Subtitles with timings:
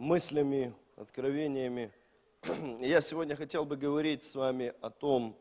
[0.00, 1.92] мыслями, откровениями.
[2.80, 5.38] Я сегодня хотел бы говорить с вами о том,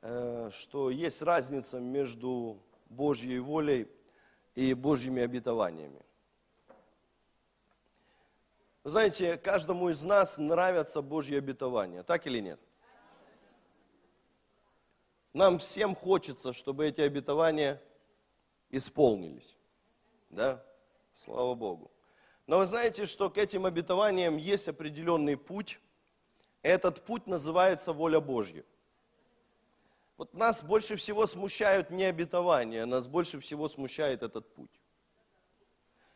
[0.00, 2.58] э, что есть разница между
[2.88, 3.86] Божьей волей
[4.54, 6.00] и Божьими обетованиями.
[8.82, 12.60] Знаете, каждому из нас нравятся Божьи обетования, так или нет?
[15.34, 17.82] Нам всем хочется, чтобы эти обетования
[18.70, 19.54] исполнились.
[20.30, 20.64] Да?
[21.12, 21.90] Слава Богу.
[22.46, 25.80] Но вы знаете, что к этим обетованиям есть определенный путь.
[26.62, 28.64] Этот путь называется воля Божья.
[30.16, 34.70] Вот нас больше всего смущают не обетования, нас больше всего смущает этот путь.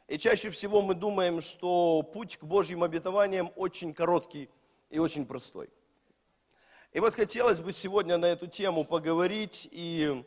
[0.08, 4.48] И чаще всего мы думаем, что путь к Божьим обетованиям очень короткий
[4.88, 5.68] и очень простой.
[6.92, 9.68] И вот хотелось бы сегодня на эту тему поговорить.
[9.70, 10.24] И,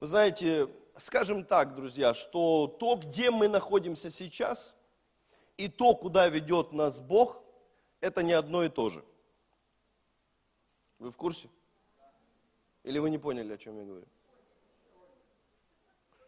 [0.00, 4.76] вы знаете, скажем так, друзья, что то, где мы находимся сейчас,
[5.64, 7.42] и то, куда ведет нас Бог,
[8.00, 9.04] это не одно и то же.
[10.98, 11.48] Вы в курсе?
[12.82, 14.06] Или вы не поняли, о чем я говорю?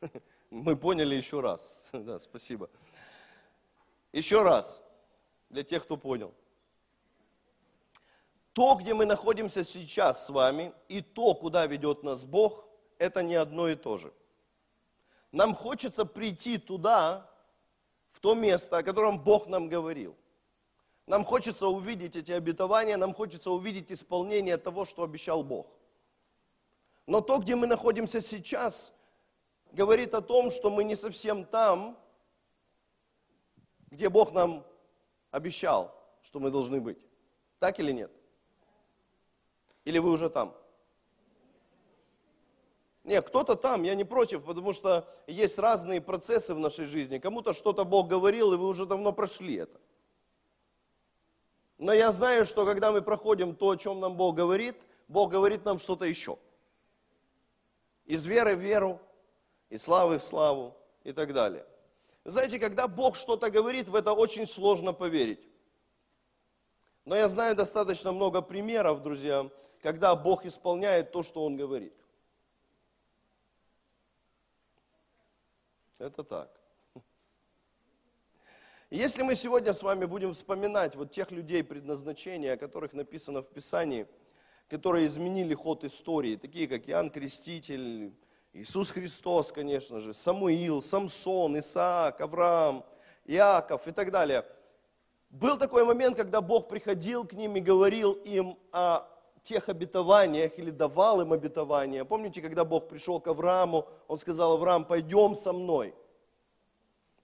[0.51, 1.91] Мы поняли еще раз.
[1.93, 2.71] Да, спасибо.
[4.13, 4.83] Еще раз,
[5.51, 6.33] для тех, кто понял
[8.55, 12.65] то, где мы находимся сейчас с вами, и то, куда ведет нас Бог,
[12.99, 14.13] это не одно и то же.
[15.33, 17.29] Нам хочется прийти туда,
[18.15, 20.17] в то место, о котором Бог нам говорил.
[21.07, 25.67] Нам хочется увидеть эти обетования, нам хочется увидеть исполнение того, что обещал Бог.
[27.07, 28.95] Но то, где мы находимся сейчас,
[29.73, 31.99] говорит о том, что мы не совсем там,
[33.91, 34.65] где Бог нам
[35.31, 35.93] обещал,
[36.23, 36.99] что мы должны быть.
[37.59, 38.13] Так или нет?
[39.85, 40.57] Или вы уже там?
[43.05, 47.19] Нет, кто-то там, я не против, потому что есть разные процессы в нашей жизни.
[47.19, 49.79] Кому-то что-то Бог говорил, и вы уже давно прошли это.
[51.77, 55.67] Но я знаю, что когда мы проходим то, о чем нам Бог говорит, Бог говорит
[55.67, 56.39] нам что-то еще.
[58.07, 58.99] Из веры в веру,
[59.69, 61.67] из славы в славу и так далее.
[62.25, 65.47] знаете, когда Бог что-то говорит, в это очень сложно поверить.
[67.05, 69.51] Но я знаю достаточно много примеров, друзья,
[69.83, 71.93] когда Бог исполняет то, что Он говорит.
[75.99, 76.51] Это так.
[78.91, 83.49] Если мы сегодня с вами будем вспоминать вот тех людей предназначения, о которых написано в
[83.49, 84.07] Писании,
[84.69, 88.13] которые изменили ход истории, такие как Иоанн Креститель,
[88.53, 92.85] Иисус Христос, конечно же, Самуил, Самсон, Исаак, Авраам,
[93.25, 94.45] Иаков и так далее.
[95.31, 99.09] Был такой момент, когда Бог приходил к ним и говорил им о
[99.45, 102.05] тех обетованиях или давал им обетования.
[102.05, 105.95] Помните, когда Бог пришел к Аврааму, Он сказал, Авраам, пойдем со мной.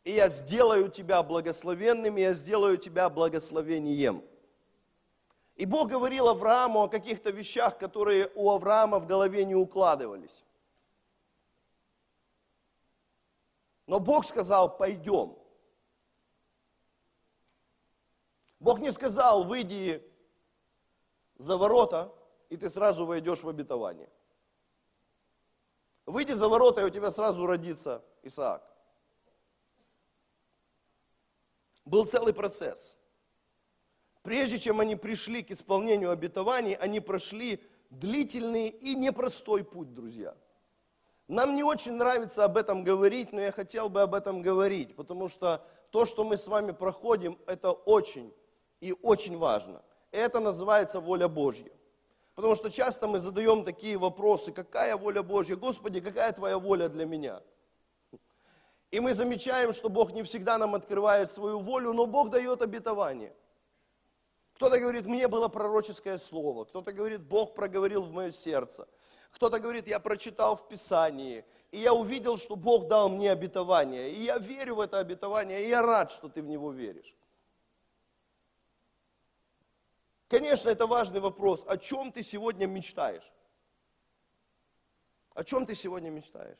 [0.04, 4.22] И я сделаю тебя благословенным, и я сделаю тебя благословением.
[5.56, 10.44] И Бог говорил Аврааму о каких-то вещах, которые у Авраама в голове не укладывались.
[13.86, 15.36] Но Бог сказал, пойдем.
[18.58, 20.06] Бог не сказал, выйди
[21.40, 22.12] за ворота,
[22.50, 24.08] и ты сразу войдешь в обетование.
[26.06, 28.62] Выйди за ворота, и у тебя сразу родится Исаак.
[31.84, 32.96] Был целый процесс.
[34.22, 40.36] Прежде чем они пришли к исполнению обетований, они прошли длительный и непростой путь, друзья.
[41.26, 45.28] Нам не очень нравится об этом говорить, но я хотел бы об этом говорить, потому
[45.28, 48.34] что то, что мы с вами проходим, это очень
[48.80, 49.82] и очень важно.
[50.12, 51.70] Это называется воля Божья.
[52.34, 55.56] Потому что часто мы задаем такие вопросы, какая воля Божья?
[55.56, 57.42] Господи, какая твоя воля для меня?
[58.90, 63.34] И мы замечаем, что Бог не всегда нам открывает свою волю, но Бог дает обетование.
[64.54, 66.64] Кто-то говорит, мне было пророческое слово.
[66.64, 68.88] Кто-то говорит, Бог проговорил в мое сердце.
[69.32, 74.10] Кто-то говорит, я прочитал в Писании, и я увидел, что Бог дал мне обетование.
[74.10, 77.14] И я верю в это обетование, и я рад, что ты в него веришь.
[80.30, 81.64] Конечно, это важный вопрос.
[81.66, 83.32] О чем ты сегодня мечтаешь?
[85.34, 86.58] О чем ты сегодня мечтаешь?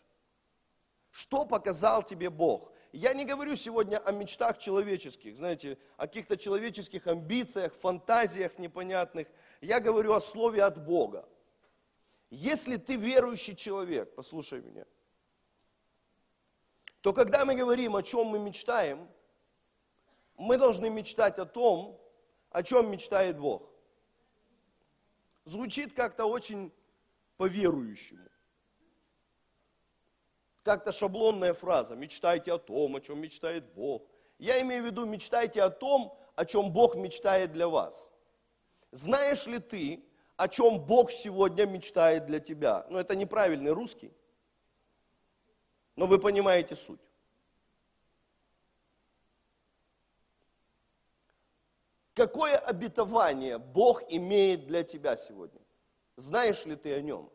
[1.13, 2.73] Что показал тебе Бог?
[2.91, 9.29] Я не говорю сегодня о мечтах человеческих, знаете, о каких-то человеческих амбициях, фантазиях непонятных.
[9.61, 11.29] Я говорю о слове от Бога.
[12.29, 14.85] Если ты верующий человек, послушай меня,
[17.03, 19.09] то когда мы говорим, о чем мы мечтаем,
[20.37, 22.00] мы должны мечтать о том,
[22.51, 23.71] о чем мечтает Бог.
[25.45, 26.73] Звучит как-то очень
[27.37, 28.29] по-верующему.
[30.63, 31.97] Как-то шаблонная фраза.
[31.97, 34.07] Мечтайте о том, о чем мечтает Бог.
[34.39, 38.13] Я имею в виду, мечтайте о том, о чем Бог мечтает для вас.
[38.93, 40.05] Знаешь ли ты,
[40.37, 42.87] о чем Бог сегодня мечтает для тебя?
[42.91, 44.13] Ну, это неправильный русский,
[45.97, 47.10] но вы понимаете суть.
[52.21, 55.59] Какое обетование Бог имеет для тебя сегодня?
[56.17, 57.33] Знаешь ли ты о нем?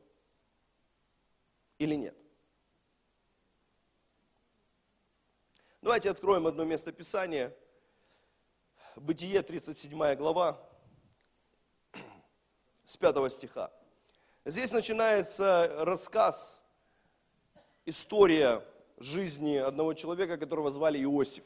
[1.79, 2.15] Или нет?
[5.81, 7.51] Давайте откроем одно место Писания.
[8.95, 10.61] Бытие, 37 глава,
[12.85, 13.73] с 5 стиха.
[14.45, 16.61] Здесь начинается рассказ,
[17.87, 18.63] история
[18.97, 21.45] жизни одного человека, которого звали Иосиф.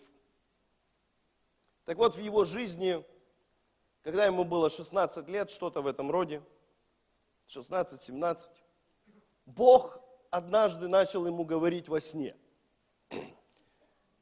[1.85, 3.01] Так вот, в его жизни,
[4.03, 6.41] когда ему было 16 лет, что-то в этом роде,
[7.47, 8.47] 16-17,
[9.45, 9.99] Бог
[10.29, 12.35] однажды начал ему говорить во сне.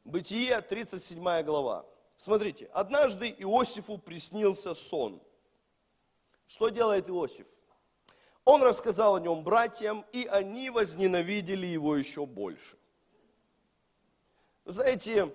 [0.04, 1.86] Бытие, 37 глава.
[2.16, 5.22] Смотрите, однажды Иосифу приснился сон.
[6.48, 7.48] Что делает Иосиф?
[8.46, 12.78] Он рассказал о нем братьям, и они возненавидели его еще больше.
[14.64, 15.34] знаете,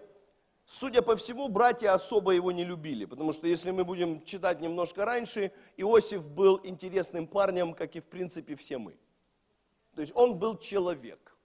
[0.72, 5.04] судя по всему, братья особо его не любили, потому что если мы будем читать немножко
[5.04, 8.96] раньше, Иосиф был интересным парнем, как и в принципе все мы.
[9.94, 11.36] То есть он был человек.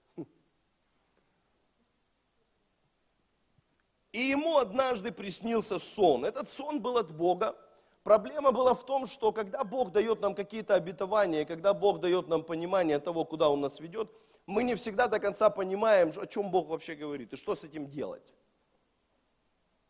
[4.13, 6.25] И ему однажды приснился сон.
[6.25, 7.55] Этот сон был от Бога.
[8.03, 12.43] Проблема была в том, что когда Бог дает нам какие-то обетования, когда Бог дает нам
[12.43, 14.09] понимание того, куда Он нас ведет,
[14.45, 17.91] мы не всегда до конца понимаем, о чем Бог вообще говорит и что с этим
[17.91, 18.33] делать.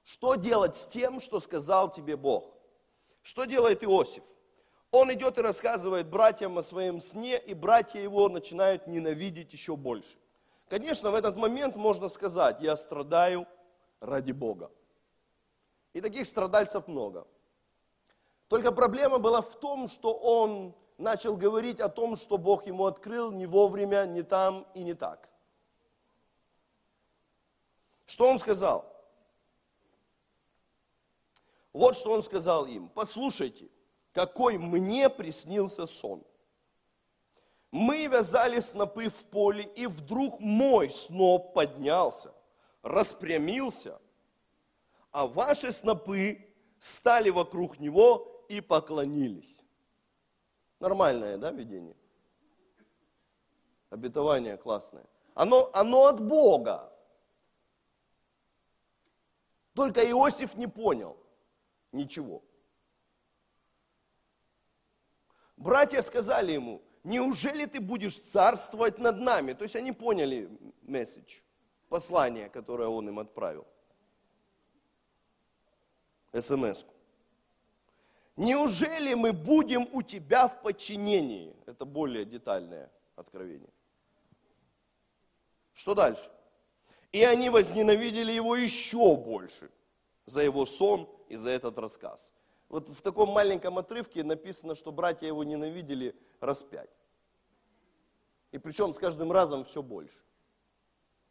[0.08, 2.56] Что делать с тем, что сказал тебе Бог?
[3.24, 4.24] Что делает Иосиф?
[4.90, 10.18] Он идет и рассказывает братьям о своем сне, и братья его начинают ненавидеть еще больше.
[10.70, 13.46] Конечно, в этот момент можно сказать, я страдаю
[14.00, 14.72] ради Бога.
[15.92, 17.28] И таких страдальцев много.
[18.48, 23.34] Только проблема была в том, что он начал говорить о том, что Бог ему открыл
[23.34, 25.28] не вовремя, не там и не так.
[28.06, 28.97] Что он сказал?
[31.78, 32.90] Вот что он сказал им.
[32.90, 33.70] Послушайте,
[34.12, 36.24] какой мне приснился сон.
[37.70, 42.34] Мы вязали снопы в поле, и вдруг мой сноп поднялся,
[42.82, 44.02] распрямился,
[45.12, 49.60] а ваши снопы стали вокруг него и поклонились.
[50.80, 51.96] Нормальное, да, видение?
[53.92, 55.06] Обетование классное.
[55.36, 56.92] Оно, оно от Бога.
[59.76, 61.16] Только Иосиф не понял
[61.98, 62.42] ничего.
[65.58, 69.54] Братья сказали ему, неужели ты будешь царствовать над нами?
[69.54, 70.50] То есть они поняли
[70.84, 71.42] месседж,
[71.90, 73.66] послание, которое он им отправил.
[76.34, 76.94] смс -ку.
[78.38, 81.56] Неужели мы будем у тебя в подчинении?
[81.66, 83.74] Это более детальное откровение.
[85.74, 86.30] Что дальше?
[87.12, 89.72] И они возненавидели его еще больше
[90.28, 92.34] за его сон и за этот рассказ.
[92.70, 96.92] Вот в таком маленьком отрывке написано, что братья его ненавидели раз пять.
[98.52, 100.24] И причем с каждым разом все больше.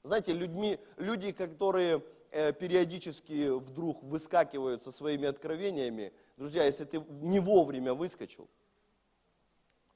[0.03, 7.39] Знаете, людьми, люди, которые э, периодически вдруг выскакивают со своими откровениями, друзья, если ты не
[7.39, 8.49] вовремя выскочил,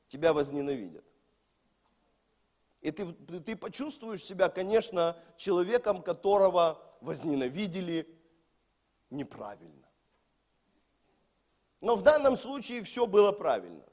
[0.08, 1.04] тебя возненавидят.
[2.82, 8.06] И ты, ты почувствуешь себя, конечно, человеком, которого возненавидели
[9.10, 9.88] неправильно.
[11.80, 13.84] Но в данном случае все было правильно.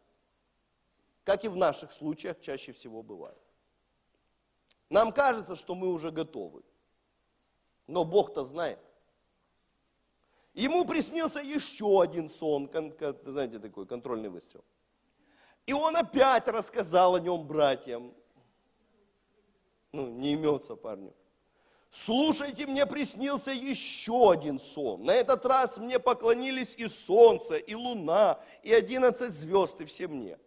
[1.24, 3.38] Как и в наших случаях чаще всего бывает.
[4.90, 6.64] Нам кажется, что мы уже готовы.
[7.88, 8.80] Но Бог-то знает.
[10.54, 12.70] Ему приснился еще один сон,
[13.24, 14.64] знаете, такой контрольный выстрел.
[15.66, 18.14] И он опять рассказал о нем братьям.
[19.92, 21.14] Ну, не имется парню.
[21.90, 25.06] Слушайте, мне приснился еще один сон.
[25.06, 30.38] На этот раз мне поклонились и солнце, и луна, и одиннадцать звезд, и все мне.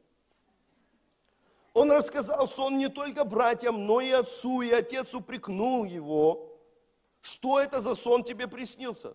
[1.72, 6.46] Он рассказал сон не только братьям, но и отцу, и отец упрекнул его.
[7.20, 9.14] Что это за сон тебе приснился?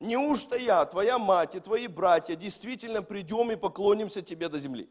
[0.00, 4.90] Неужто я, твоя мать и твои братья действительно придем и поклонимся тебе до земли?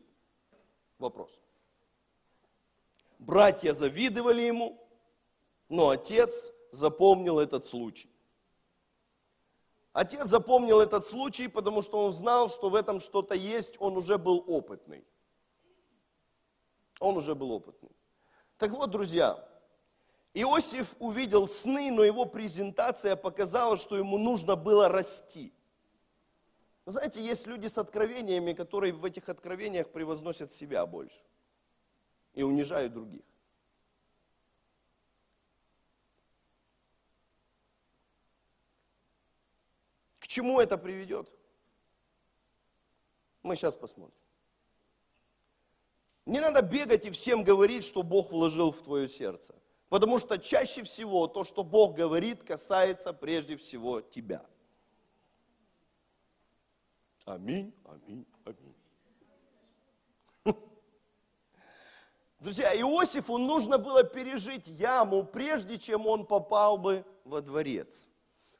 [0.97, 1.29] Вопрос.
[3.19, 4.79] Братья завидовали ему,
[5.71, 8.09] но отец запомнил этот случай.
[9.93, 14.17] Отец запомнил этот случай, потому что он знал, что в этом что-то есть, он уже
[14.17, 15.05] был опытный.
[16.99, 17.89] Он уже был опытный.
[18.57, 19.47] Так вот, друзья,
[20.33, 25.53] Иосиф увидел сны, но его презентация показала, что ему нужно было расти.
[26.85, 31.23] Вы знаете, есть люди с откровениями, которые в этих откровениях превозносят себя больше
[32.33, 33.23] и унижают других.
[40.31, 41.29] Чему это приведет?
[43.43, 44.15] Мы сейчас посмотрим.
[46.25, 49.55] Не надо бегать и всем говорить, что Бог вложил в твое сердце.
[49.89, 54.45] Потому что чаще всего то, что Бог говорит, касается прежде всего тебя.
[57.25, 58.75] Аминь, аминь, аминь.
[62.39, 68.09] Друзья, Иосифу нужно было пережить яму, прежде чем он попал бы во дворец.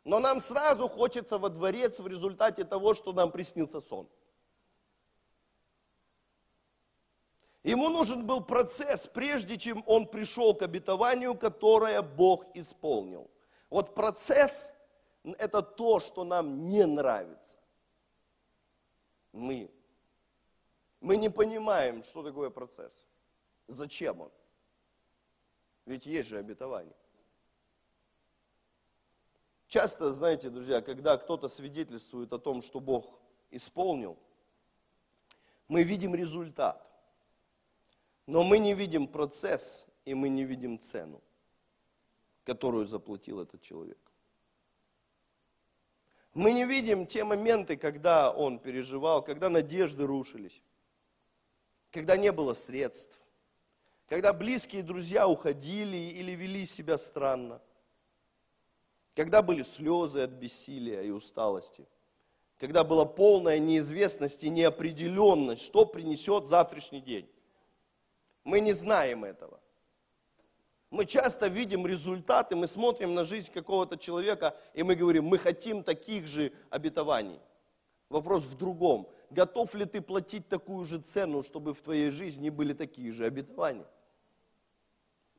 [0.03, 4.09] Но нам сразу хочется во дворец в результате того, что нам приснился сон.
[7.63, 13.29] Ему нужен был процесс, прежде чем он пришел к обетованию, которое Бог исполнил.
[13.69, 14.75] Вот процесс–
[15.23, 17.59] это то, что нам не нравится.
[19.31, 19.71] Мы.
[20.99, 23.05] Мы не понимаем, что такое процесс.
[23.67, 24.31] Зачем он?
[25.85, 26.95] Ведь есть же обетование.
[29.71, 33.17] Часто, знаете, друзья, когда кто-то свидетельствует о том, что Бог
[33.51, 34.17] исполнил,
[35.69, 36.85] мы видим результат.
[38.27, 41.21] Но мы не видим процесс, и мы не видим цену,
[42.43, 43.97] которую заплатил этот человек.
[46.33, 50.61] Мы не видим те моменты, когда он переживал, когда надежды рушились,
[51.91, 53.17] когда не было средств,
[54.09, 57.61] когда близкие друзья уходили или вели себя странно,
[59.15, 61.87] когда были слезы от бессилия и усталости,
[62.57, 67.29] когда была полная неизвестность и неопределенность, что принесет завтрашний день.
[68.43, 69.59] Мы не знаем этого.
[70.91, 75.83] Мы часто видим результаты, мы смотрим на жизнь какого-то человека, и мы говорим, мы хотим
[75.83, 77.39] таких же обетований.
[78.09, 79.07] Вопрос в другом.
[79.29, 83.87] Готов ли ты платить такую же цену, чтобы в твоей жизни были такие же обетования?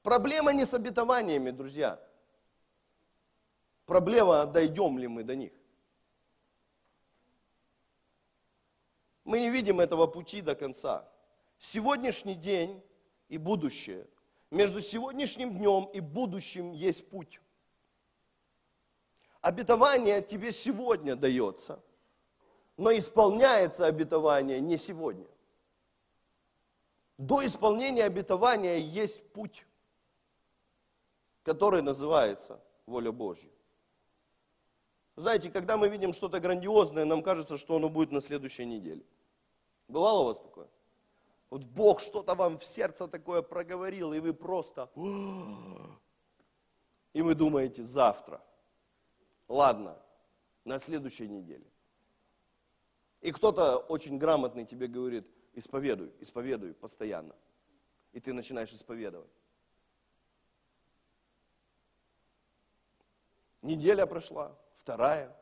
[0.02, 2.00] Проблема не с обетованиями, друзья.
[3.92, 5.52] Проблема, дойдем ли мы до них.
[9.22, 11.06] Мы не видим этого пути до конца.
[11.58, 12.82] Сегодняшний день
[13.28, 14.06] и будущее.
[14.50, 17.38] Между сегодняшним днем и будущим есть путь.
[19.42, 21.78] Обетование тебе сегодня дается,
[22.78, 25.28] но исполняется обетование не сегодня.
[27.18, 29.66] До исполнения обетования есть путь,
[31.42, 33.51] который называется воля Божья.
[35.16, 39.04] Знаете, когда мы видим что-то грандиозное, нам кажется, что оно будет на следующей неделе.
[39.88, 40.68] Бывало у вас такое?
[41.50, 44.88] Вот Бог что-то вам в сердце такое проговорил, и вы просто...
[47.12, 48.42] И вы думаете, завтра.
[49.48, 50.02] Ладно,
[50.64, 51.66] на следующей неделе.
[53.20, 57.36] И кто-то очень грамотный тебе говорит, исповедуй, исповедуй постоянно.
[58.12, 59.30] И ты начинаешь исповедовать.
[63.60, 65.32] Неделя прошла, вторая,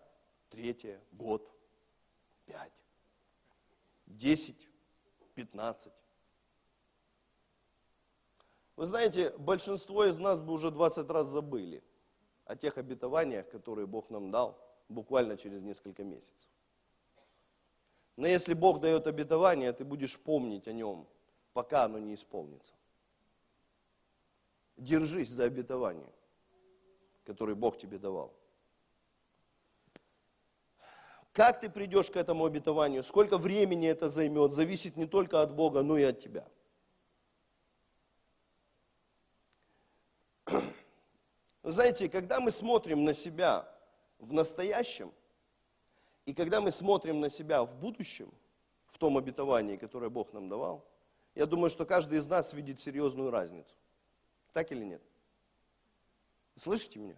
[0.50, 1.50] третья, год,
[2.44, 2.72] пять,
[4.04, 4.68] десять,
[5.34, 5.94] пятнадцать.
[8.76, 11.82] Вы знаете, большинство из нас бы уже 20 раз забыли
[12.44, 16.50] о тех обетованиях, которые Бог нам дал буквально через несколько месяцев.
[18.16, 21.08] Но если Бог дает обетование, ты будешь помнить о нем,
[21.54, 22.74] пока оно не исполнится.
[24.76, 26.12] Держись за обетование,
[27.24, 28.34] которое Бог тебе давал.
[31.32, 35.82] Как ты придешь к этому обетованию, сколько времени это займет, зависит не только от Бога,
[35.82, 36.46] но и от тебя–
[41.62, 43.68] знаете, когда мы смотрим на себя
[44.18, 45.12] в настоящем,
[46.26, 48.32] и когда мы смотрим на себя в будущем,
[48.86, 50.84] в том обетовании, которое Бог нам давал,
[51.34, 53.74] я думаю, что каждый из нас видит серьезную разницу.
[54.52, 55.02] Так или нет?
[56.56, 57.16] Слышите меня?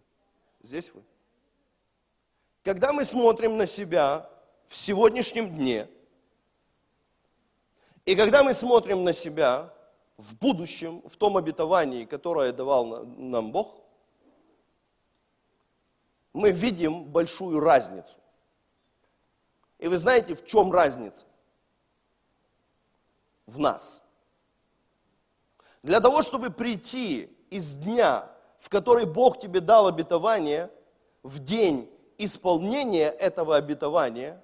[0.61, 1.03] Здесь вы?
[2.65, 4.31] Когда мы смотрим на себя
[4.67, 5.89] в сегодняшнем дне,
[8.05, 9.73] и когда мы смотрим на себя
[10.17, 13.81] в будущем, в том обетовании, которое давал нам Бог,
[16.33, 18.17] мы видим большую разницу.
[19.79, 21.27] И вы знаете, в чем разница?
[23.47, 24.03] В нас.
[25.83, 30.71] Для того, чтобы прийти из дня, в который Бог тебе дал обетование,
[31.25, 31.92] в день
[32.25, 34.43] исполнения этого обетования,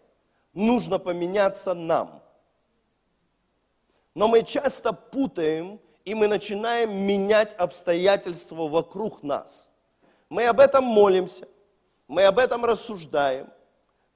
[0.52, 2.22] нужно поменяться нам.
[4.14, 9.70] Но мы часто путаем, и мы начинаем менять обстоятельства вокруг нас.
[10.28, 11.46] Мы об этом молимся,
[12.06, 13.48] мы об этом рассуждаем,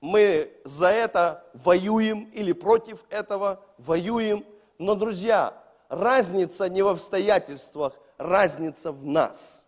[0.01, 4.45] мы за это воюем или против этого воюем.
[4.79, 5.55] Но, друзья,
[5.89, 9.65] разница не в обстоятельствах, разница в нас.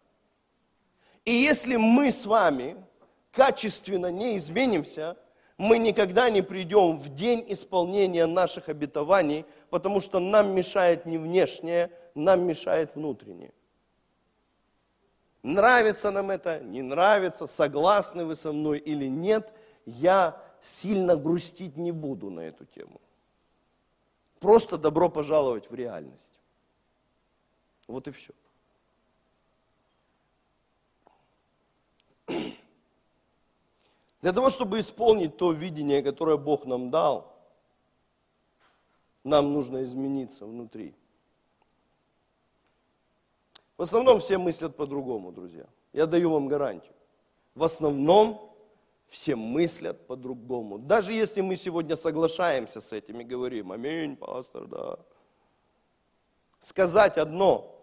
[1.24, 2.76] И если мы с вами
[3.34, 5.16] качественно не изменимся,
[5.56, 11.90] мы никогда не придем в день исполнения наших обетований, потому что нам мешает не внешнее,
[12.14, 13.52] нам мешает внутреннее.
[15.42, 19.52] Нравится нам это, не нравится, согласны вы со мной или нет,
[19.84, 23.00] я сильно грустить не буду на эту тему.
[24.40, 26.40] Просто добро пожаловать в реальность.
[27.86, 28.32] Вот и все.
[34.24, 37.30] Для того, чтобы исполнить то видение, которое Бог нам дал,
[39.22, 40.94] нам нужно измениться внутри.
[43.76, 45.66] В основном все мыслят по-другому, друзья.
[45.92, 46.94] Я даю вам гарантию.
[47.54, 48.50] В основном
[49.08, 50.78] все мыслят по-другому.
[50.78, 54.98] Даже если мы сегодня соглашаемся с этим и говорим, аминь, пастор, да.
[56.60, 57.78] Сказать одно,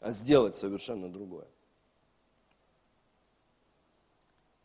[0.00, 1.46] а сделать совершенно другое.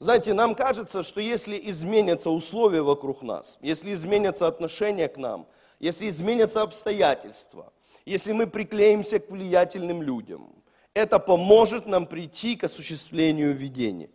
[0.05, 5.47] Знаете, нам кажется, что если изменятся условия вокруг нас, если изменятся отношения к нам,
[5.79, 7.74] если изменятся обстоятельства,
[8.05, 10.53] если мы приклеимся к влиятельным людям,
[10.93, 14.12] это поможет нам прийти к осуществлению видения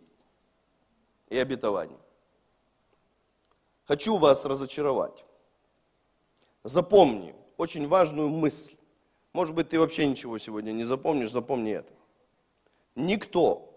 [1.27, 1.99] и обетований.
[3.83, 5.25] Хочу вас разочаровать.
[6.63, 8.75] Запомни очень важную мысль.
[9.33, 11.91] Может быть, ты вообще ничего сегодня не запомнишь, запомни это.
[12.95, 13.70] Никто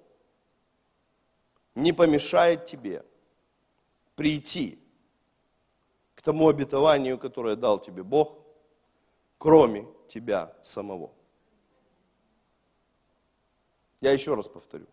[1.75, 3.05] не помешает тебе
[4.17, 4.79] прийти
[6.15, 8.39] к тому обетованию, которое дал тебе Бог,
[9.39, 11.13] кроме тебя самого.
[14.01, 14.87] Я еще раз повторю.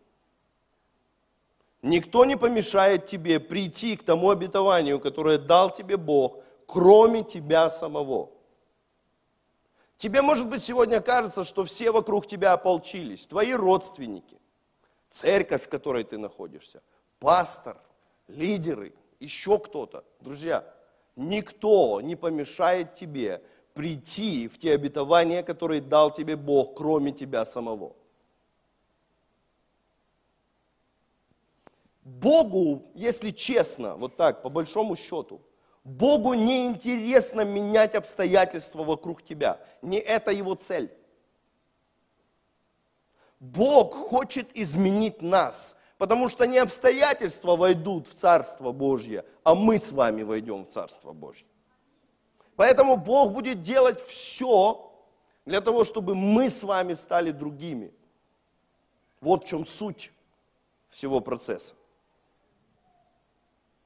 [1.82, 8.30] Никто не помешает тебе прийти к тому обетованию, которое дал тебе Бог, кроме тебя самого.
[9.96, 14.40] Тебе, может быть, сегодня кажется, что все вокруг тебя ополчились, твои родственники,
[15.12, 16.82] церковь, в которой ты находишься,
[17.20, 17.76] пастор,
[18.28, 20.04] лидеры, еще кто-то.
[20.20, 20.64] Друзья,
[21.16, 23.42] никто не помешает тебе
[23.74, 27.94] прийти в те обетования, которые дал тебе Бог, кроме тебя самого.
[32.02, 35.40] Богу, если честно, вот так, по большому счету,
[35.84, 39.60] Богу не интересно менять обстоятельства вокруг тебя.
[39.82, 40.90] Не это его цель.
[43.42, 49.90] Бог хочет изменить нас, потому что не обстоятельства войдут в Царство Божье, а мы с
[49.90, 51.44] вами войдем в Царство Божье.
[52.54, 54.88] Поэтому Бог будет делать все
[55.44, 57.92] для того, чтобы мы с вами стали другими.
[59.20, 60.12] Вот в чем суть
[60.90, 61.74] всего процесса.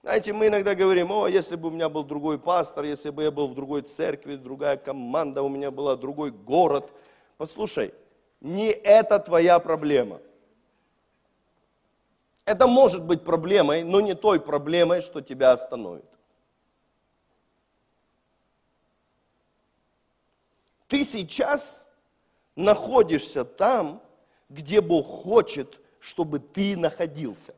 [0.02, 3.30] Знаете, мы иногда говорим, о, если бы у меня был другой пастор, если бы я
[3.30, 6.92] был в другой церкви, другая команда, у меня была другой город.
[7.38, 7.94] Послушай,
[8.46, 10.20] не это твоя проблема.
[12.44, 16.04] Это может быть проблемой, но не той проблемой, что тебя остановит.
[20.86, 21.88] Ты сейчас
[22.54, 24.00] находишься там,
[24.48, 27.52] где Бог хочет, чтобы ты находился.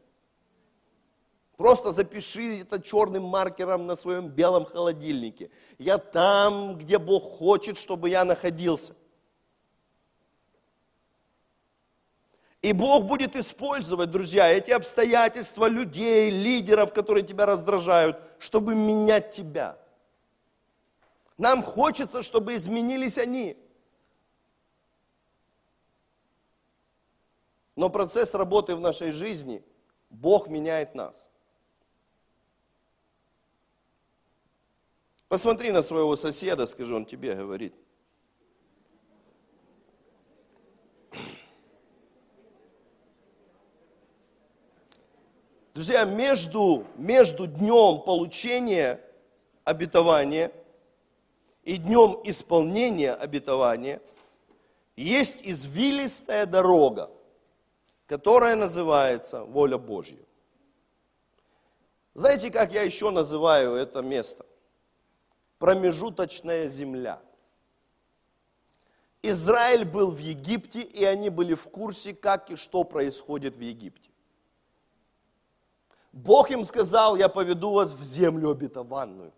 [1.58, 5.50] Просто запиши это черным маркером на своем белом холодильнике.
[5.76, 8.94] Я там, где Бог хочет, чтобы я находился.
[12.60, 19.78] И Бог будет использовать, друзья, эти обстоятельства людей, лидеров, которые тебя раздражают, чтобы менять тебя.
[21.36, 23.56] Нам хочется, чтобы изменились они.
[27.76, 29.62] Но процесс работы в нашей жизни,
[30.10, 31.28] Бог меняет нас.
[35.28, 37.74] Посмотри на своего соседа, скажи, он тебе говорит.
[45.78, 49.00] Друзья, между, между днем получения
[49.62, 50.50] обетования
[51.62, 54.02] и днем исполнения обетования
[54.96, 57.12] есть извилистая дорога,
[58.08, 60.18] которая называется воля Божья.
[62.12, 64.44] Знаете, как я еще называю это место?
[65.60, 67.22] Промежуточная земля.
[69.22, 74.07] Израиль был в Египте, и они были в курсе, как и что происходит в Египте.
[76.12, 79.32] Бог им сказал, я поведу вас в землю обетованную.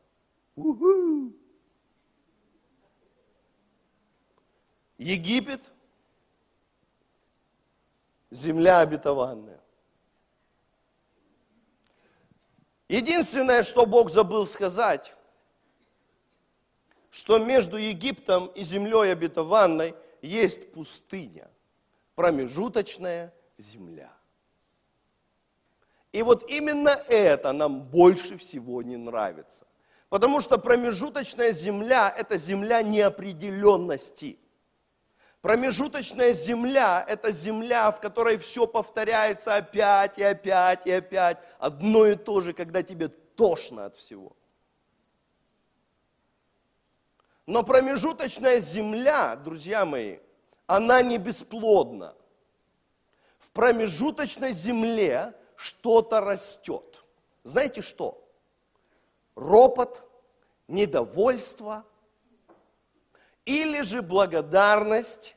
[0.57, 1.33] У-ху!
[4.99, 5.63] Египет,
[8.31, 9.61] земля обетованная.
[12.89, 15.15] Единственное, что Бог забыл сказать,
[17.11, 21.51] что между Египтом и землей обетованной есть пустыня,
[22.15, 24.13] промежуточная земля.
[26.13, 29.67] И вот именно это нам больше всего не нравится.
[30.09, 34.39] Потому что промежуточная земля– это земля неопределенности.
[35.41, 41.39] Промежуточная земля– это земля, в которой все повторяется опять и опять и опять.
[41.59, 44.37] Одно и то же, когда тебе тошно от всего.
[47.47, 50.19] Но промежуточная земля, друзья мои,
[50.67, 52.15] она не бесплодна.
[53.39, 57.05] В промежуточной земле что-то растет.
[57.45, 58.27] Знаете что?
[59.35, 60.03] Ропот,
[60.69, 61.85] недовольство
[63.45, 65.37] или же благодарность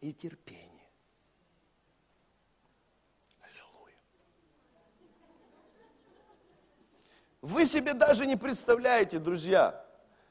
[0.00, 0.88] и терпение.
[3.40, 3.96] Аллилуйя.
[7.42, 9.84] Вы себе даже не представляете, друзья,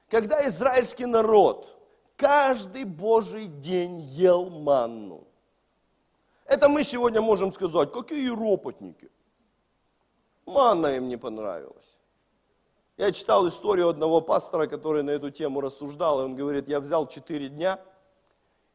[0.09, 1.79] когда израильский народ
[2.15, 5.28] каждый Божий день ел манну.
[6.49, 9.11] Это мы сегодня можем сказать, какие ропотники.
[10.47, 11.97] Манна им не понравилась.
[12.97, 17.07] Я читал историю одного пастора, который на эту тему рассуждал, и он говорит, я взял
[17.07, 17.79] четыре дня,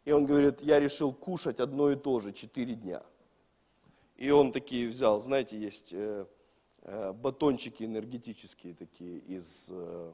[0.04, 3.02] и он говорит, я решил кушать одно и то же четыре дня.
[4.16, 6.26] И он такие взял, знаете, есть э,
[6.82, 9.68] э, батончики энергетические такие из...
[9.72, 10.12] Э,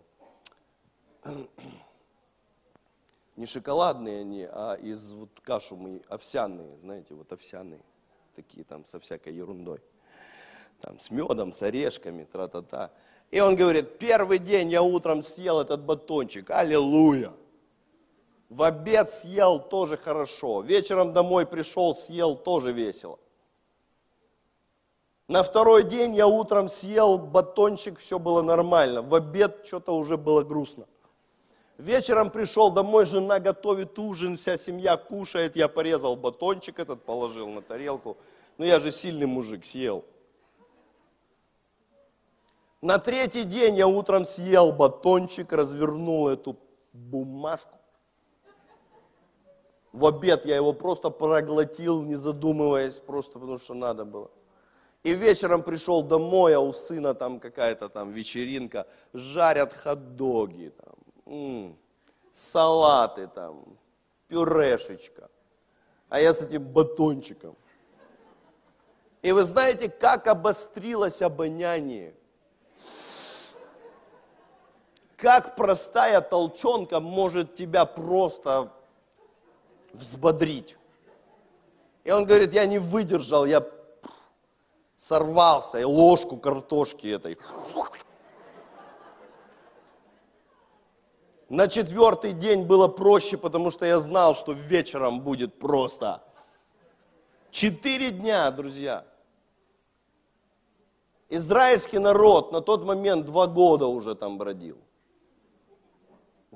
[3.41, 7.81] не шоколадные они, а из вот кашу мы овсяные, знаете, вот овсяные,
[8.37, 9.81] такие там со всякой ерундой.
[10.83, 12.91] Там с медом, с орешками, тра-та-та.
[13.31, 17.33] И он говорит, первый день я утром съел этот батончик, аллилуйя.
[18.51, 20.61] В обед съел тоже хорошо.
[20.61, 23.19] Вечером домой пришел, съел тоже весело.
[25.29, 29.01] На второй день я утром съел батончик, все было нормально.
[29.01, 30.87] В обед что-то уже было грустно.
[31.81, 37.63] Вечером пришел домой, жена готовит ужин, вся семья кушает, я порезал батончик этот, положил на
[37.63, 38.19] тарелку.
[38.59, 40.05] Ну я же сильный мужик, съел.
[42.83, 46.59] На третий день я утром съел батончик, развернул эту
[46.93, 47.79] бумажку.
[49.93, 54.31] В обед я его просто проглотил, не задумываясь, просто потому что надо было.
[55.03, 60.95] И вечером пришел домой, а у сына там какая-то там вечеринка, жарят хот-доги, там,
[61.31, 61.79] м-м,
[62.33, 63.65] салаты там,
[64.29, 65.31] пюрешечка.
[66.09, 67.57] А я с этим батончиком.
[69.23, 72.15] И вы знаете, как обострилось обоняние.
[75.17, 78.73] Как простая толчонка может тебя просто
[79.93, 80.77] взбодрить.
[82.05, 83.63] И он говорит, я не выдержал, я
[84.97, 87.39] сорвался, и ложку картошки этой
[91.51, 96.23] На четвертый день было проще, потому что я знал, что вечером будет просто.
[97.51, 99.05] Четыре дня, друзья.
[101.29, 104.79] Израильский народ на тот момент два года уже там бродил.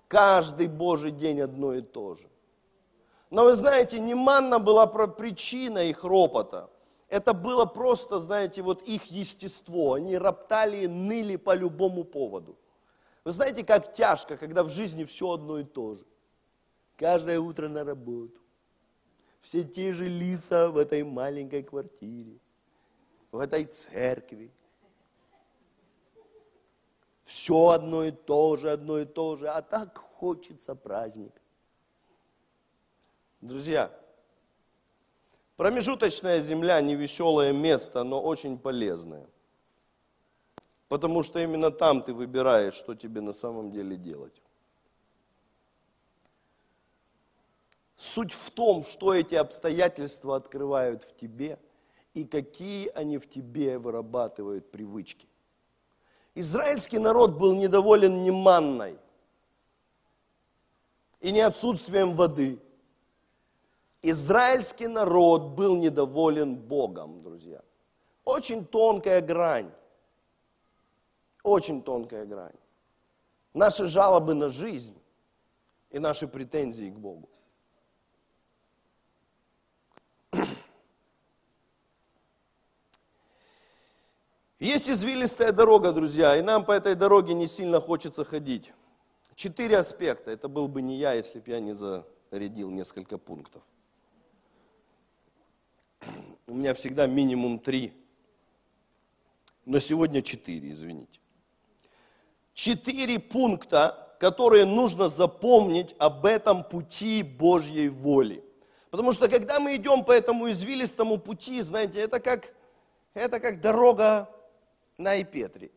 [0.07, 2.29] Каждый Божий день одно и то же.
[3.31, 6.71] Но вы знаете, не манна была причина их ропота.
[7.09, 9.95] Это было просто, знаете, вот их естество.
[9.95, 12.57] Они роптали и ныли по любому поводу.
[13.25, 16.05] Вы знаете, как тяжко, когда в жизни все одно и то же.
[16.97, 18.39] Каждое утро на работу.
[19.41, 22.39] Все те же лица в этой маленькой квартире,
[23.33, 24.51] в этой церкви.
[27.25, 31.41] Все одно и то же, одно и то же, а так хочется праздника.
[33.41, 33.91] Друзья,
[35.57, 39.27] промежуточная земля не веселое место, но очень полезное.
[40.95, 44.41] Потому что именно там ты выбираешь, что тебе на самом деле делать.
[47.97, 51.59] Суть в том, что эти обстоятельства открывают в тебе
[52.13, 55.27] и какие они в тебе вырабатывают привычки.
[56.37, 58.97] Израильский народ был недоволен не манной
[61.21, 62.61] и не отсутствием воды.
[64.01, 67.63] Израильский народ был недоволен Богом, друзья.
[68.25, 69.73] Очень тонкая грань.
[71.45, 72.57] Очень тонкая грань.
[73.53, 74.99] Наши жалобы на жизнь
[75.91, 77.29] и наши претензии к Богу.
[84.59, 88.73] Есть извилистая дорога, друзья, и нам по этой дороге не сильно хочется ходить.
[89.37, 90.33] Четыре аспекта.
[90.33, 93.63] Это был бы не я, если бы я не зарядил несколько пунктов.
[96.49, 97.93] У меня всегда минимум три
[99.67, 101.21] но сегодня четыре, извините.
[102.55, 108.43] Четыре пункта, которые нужно запомнить об этом пути Божьей воли.
[108.91, 112.55] Потому что когда мы идем по этому извилистому пути, знаете, это как,
[113.13, 114.31] это как дорога
[114.97, 115.73] на Ипетре.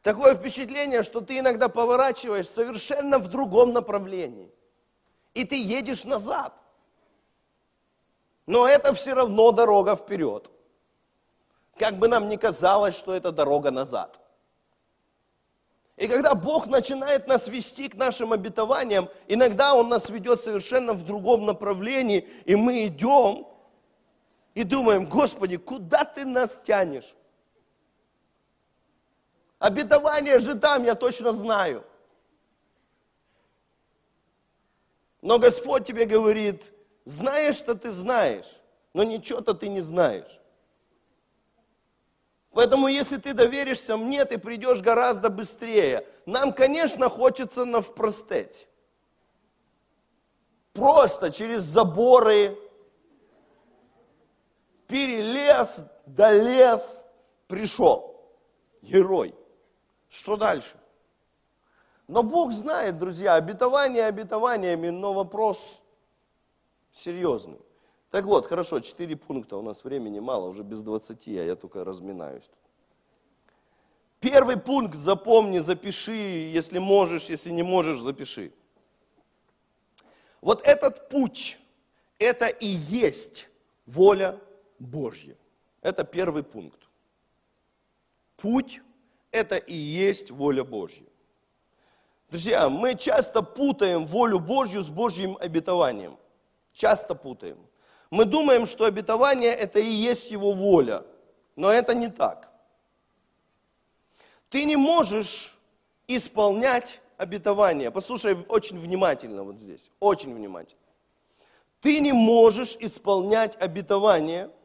[0.00, 4.50] Такое впечатление, что ты иногда поворачиваешь совершенно в другом направлении.
[5.34, 6.54] И ты едешь назад.
[8.46, 10.50] Но это все равно дорога вперед.
[11.78, 14.20] Как бы нам ни казалось, что это дорога назад.
[15.96, 21.04] И когда Бог начинает нас вести к нашим обетованиям, иногда Он нас ведет совершенно в
[21.04, 23.46] другом направлении, и мы идем
[24.54, 27.14] и думаем, Господи, куда Ты нас тянешь?
[29.58, 31.84] Обетование же там, я точно знаю.
[35.20, 36.72] Но Господь тебе говорит,
[37.04, 38.48] знаешь, что ты знаешь,
[38.92, 40.40] но ничего-то ты не знаешь.
[42.52, 46.06] Поэтому, если ты доверишься мне, ты придешь гораздо быстрее.
[46.26, 48.68] Нам, конечно, хочется навпростеть.
[50.74, 52.58] Просто через заборы,
[54.86, 57.02] перелез, долез,
[57.46, 58.12] пришел.
[58.82, 59.34] Герой.
[60.10, 60.76] Что дальше?
[62.06, 65.80] Но Бог знает, друзья, обетование обетованиями, но вопрос
[66.92, 67.60] серьезный.
[68.12, 71.82] Так вот, хорошо, четыре пункта, у нас времени мало, уже без 20, а я только
[71.82, 72.50] разминаюсь.
[74.20, 78.52] Первый пункт запомни, запиши, если можешь, если не можешь, запиши.
[80.42, 81.58] Вот этот путь,
[82.18, 83.48] это и есть
[83.86, 84.38] воля
[84.78, 85.34] Божья.
[85.80, 86.80] Это первый пункт.
[88.36, 88.82] Путь
[89.30, 91.06] это и есть воля Божья.
[92.28, 96.18] Друзья, мы часто путаем волю Божью с Божьим обетованием.
[96.74, 97.56] Часто путаем.
[98.12, 101.02] Мы думаем, что обетование это и есть его воля.
[101.56, 102.48] Но это не так.
[104.48, 105.58] Ты не можешь
[106.06, 107.90] исполнять обетование.
[107.90, 109.90] Послушай очень внимательно вот здесь.
[109.98, 110.80] Очень внимательно.
[111.80, 114.48] Ты не можешь исполнять обетование–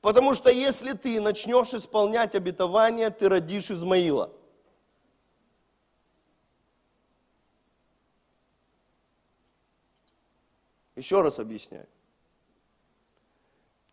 [0.00, 4.32] Потому что если ты начнешь исполнять обетование, ты родишь Измаила.
[10.96, 11.86] Еще раз объясняю.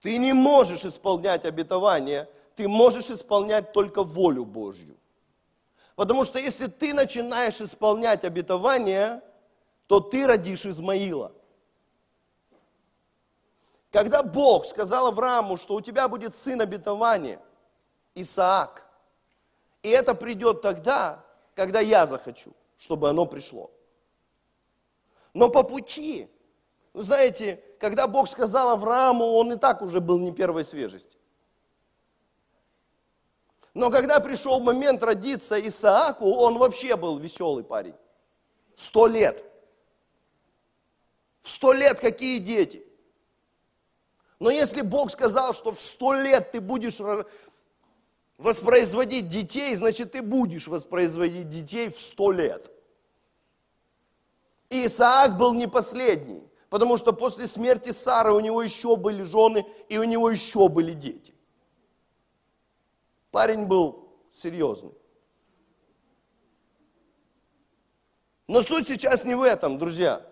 [0.01, 4.95] Ты не можешь исполнять обетование, ты можешь исполнять только волю Божью.
[5.95, 9.21] Потому что если ты начинаешь исполнять обетование,
[9.87, 11.31] то ты родишь Измаила.
[13.91, 17.41] Когда Бог сказал Аврааму, что у тебя будет сын обетования,
[18.13, 18.85] Исаак,
[19.81, 21.23] и это придет тогда,
[21.55, 23.71] когда я захочу, чтобы оно пришло.
[25.33, 26.29] Но по пути,
[26.97, 31.15] вы знаете, когда Бог сказал Аврааму, он и так уже был не первой свежести.
[33.75, 37.93] Но когда пришел момент родиться Исааку, он вообще был веселый парень.
[38.75, 39.43] Сто лет.
[41.43, 42.83] В сто лет какие дети?
[44.39, 46.97] Но если Бог сказал, что в сто лет ты будешь
[48.39, 52.71] воспроизводить детей, значит ты будешь воспроизводить детей в сто лет.
[54.71, 59.65] И Исаак был не последний, потому что после смерти Сары у него еще были жены
[59.89, 61.33] и у него еще были дети.
[63.31, 64.93] Парень был серьезный.
[68.47, 70.25] Но суть сейчас не в этом, друзья.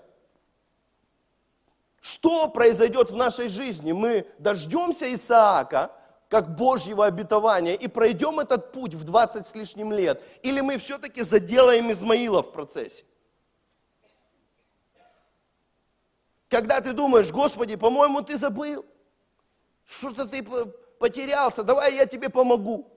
[2.01, 3.91] Что произойдет в нашей жизни?
[3.91, 5.91] Мы дождемся Исаака,
[6.29, 10.21] как Божьего обетования, и пройдем этот путь в 20 с лишним лет?
[10.43, 13.05] Или мы все-таки заделаем Измаила в процессе?
[16.55, 18.85] Когда ты думаешь, Господи, по-моему, ты забыл,
[19.83, 20.41] что-то ты
[20.99, 22.87] потерялся, давай я тебе помогу.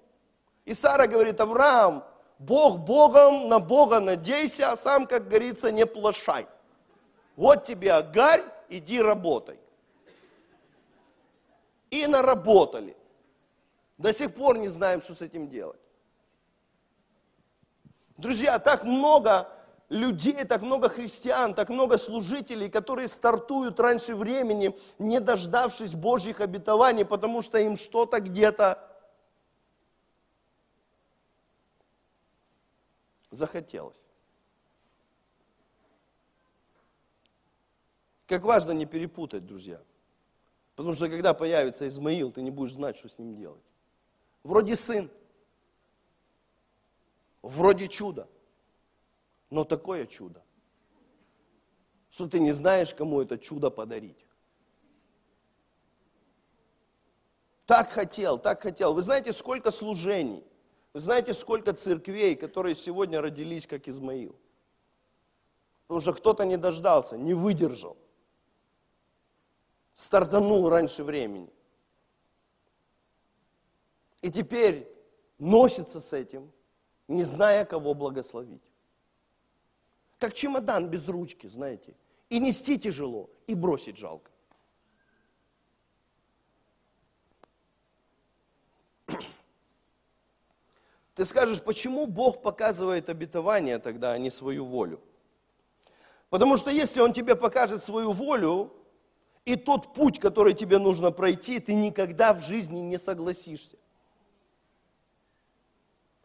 [0.65, 2.05] И Сара говорит, Авраам,
[2.39, 6.47] Бог Богом, на Бога надейся, а сам, как говорится, не плашай.
[7.35, 9.59] Вот тебе Агарь, иди работай.
[11.91, 12.97] И наработали.
[13.97, 15.81] До сих пор не знаем, что с этим делать.
[18.17, 19.49] Друзья, так много
[19.89, 27.05] людей, так много христиан, так много служителей, которые стартуют раньше времени, не дождавшись Божьих обетований,
[27.05, 28.85] потому что им что-то где-то
[33.31, 34.03] захотелось.
[38.27, 39.81] Как важно не перепутать, друзья.
[40.77, 43.63] Потому что когда появится Измаил, ты не будешь знать, что с ним делать.
[44.43, 45.11] Вроде сын,
[47.43, 48.29] вроде чудо,
[49.51, 50.43] но такое чудо,
[52.11, 54.25] что ты не знаешь, кому это чудо подарить.
[57.67, 58.95] Так хотел, так хотел.
[58.95, 60.43] Вы знаете, сколько служений,
[60.95, 64.35] вы знаете, сколько церквей, которые сегодня родились, как Измаил.
[65.87, 67.97] Потому что кто-то не дождался, не выдержал.
[69.95, 71.53] Стартанул раньше времени.
[74.23, 74.91] И теперь
[75.39, 76.53] носится с этим,
[77.07, 78.68] не зная, кого благословить.
[80.19, 81.95] Как чемодан без ручки, знаете.
[82.29, 84.31] И нести тяжело, и бросить жалко.
[91.15, 95.01] Ты скажешь, почему Бог показывает обетование тогда, а не свою волю?
[96.31, 98.75] Потому что если Он тебе покажет свою волю,
[99.47, 103.79] и тот путь, который тебе нужно пройти, ты никогда в жизни не согласишься.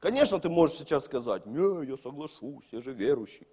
[0.01, 3.47] Конечно, ты можешь сейчас сказать, не, я соглашусь, я же верующий.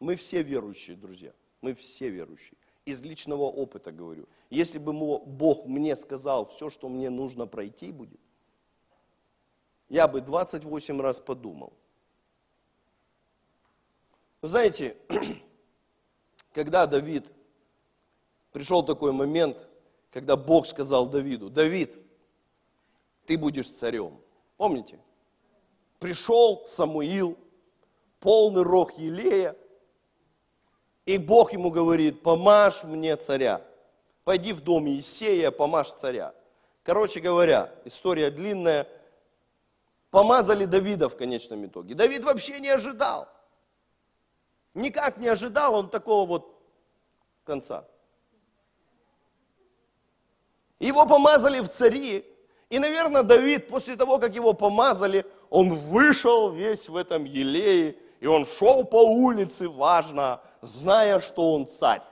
[0.00, 1.32] Мы все верующие, друзья.
[1.60, 2.56] Мы все верующие.
[2.84, 4.28] Из личного опыта говорю.
[4.50, 8.20] Если бы Бог мне сказал все, что мне нужно пройти будет,
[9.88, 11.72] я бы 28 раз подумал.
[14.42, 14.96] Вы знаете,
[16.52, 17.32] когда Давид,
[18.52, 19.68] пришел такой момент,
[20.10, 21.96] когда Бог сказал Давиду, Давид,
[23.24, 24.20] ты будешь царем.
[24.56, 24.98] Помните?
[25.98, 27.38] Пришел Самуил,
[28.20, 29.56] полный рог Елея,
[31.06, 33.60] и Бог ему говорит, помажь мне царя.
[34.24, 36.34] Пойди в дом Есея, помажь царя.
[36.82, 38.86] Короче говоря, история длинная.
[40.10, 41.94] Помазали Давида в конечном итоге.
[41.94, 43.28] Давид вообще не ожидал.
[44.72, 46.62] Никак не ожидал он такого вот
[47.44, 47.84] конца.
[50.78, 52.24] Его помазали в цари.
[52.70, 58.26] И, наверное, Давид, после того, как его помазали, он вышел весь в этом елее, и
[58.26, 62.02] он шел по улице, важно, зная, что он царь.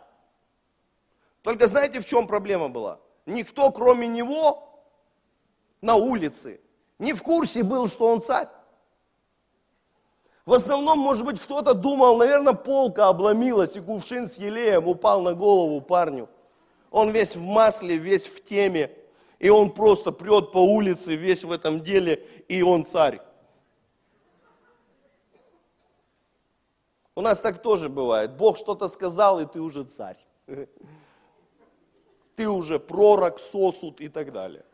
[1.42, 3.00] Только знаете, в чем проблема была?
[3.26, 4.84] Никто, кроме него,
[5.80, 6.60] на улице
[6.98, 8.48] не в курсе был, что он царь.
[10.44, 15.34] В основном, может быть, кто-то думал, наверное, полка обломилась, и кувшин с елеем упал на
[15.34, 16.28] голову парню.
[16.90, 18.90] Он весь в масле, весь в теме,
[19.38, 23.20] и он просто прет по улице, весь в этом деле, и он царь.
[27.14, 28.36] У нас так тоже бывает.
[28.36, 30.18] Бог что-то сказал, и ты уже царь.
[32.36, 34.64] Ты уже пророк, сосуд и так далее.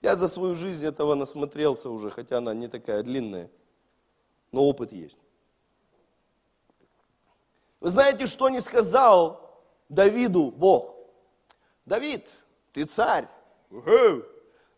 [0.00, 3.50] Я за свою жизнь этого насмотрелся уже, хотя она не такая длинная,
[4.52, 5.18] но опыт есть.
[7.80, 10.94] Вы знаете, что не сказал Давиду Бог?
[11.84, 12.28] Давид,
[12.72, 13.28] ты царь.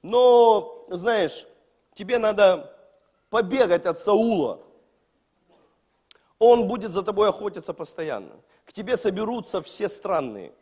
[0.03, 1.47] Но, знаешь,
[1.95, 2.77] тебе надо
[3.31, 4.61] побегать от Саула.
[6.39, 8.33] Он будет за тобой охотиться постоянно.
[8.65, 10.53] К тебе соберутся все странные.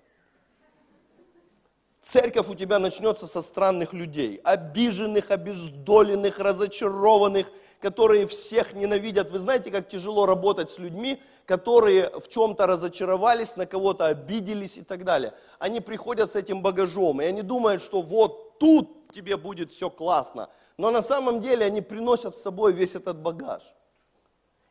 [2.03, 9.31] Церковь у тебя начнется со странных людей, обиженных, обездоленных, разочарованных, которые всех ненавидят.
[9.31, 14.83] Вы знаете, как тяжело работать с людьми, которые в чем-то разочаровались, на кого-то обиделись и
[14.83, 15.35] так далее.
[15.59, 20.51] Они приходят с этим багажом, и они думают, что вот тут тебе будет все классно.
[20.77, 23.63] Но на самом деле они приносят с собой весь этот багаж.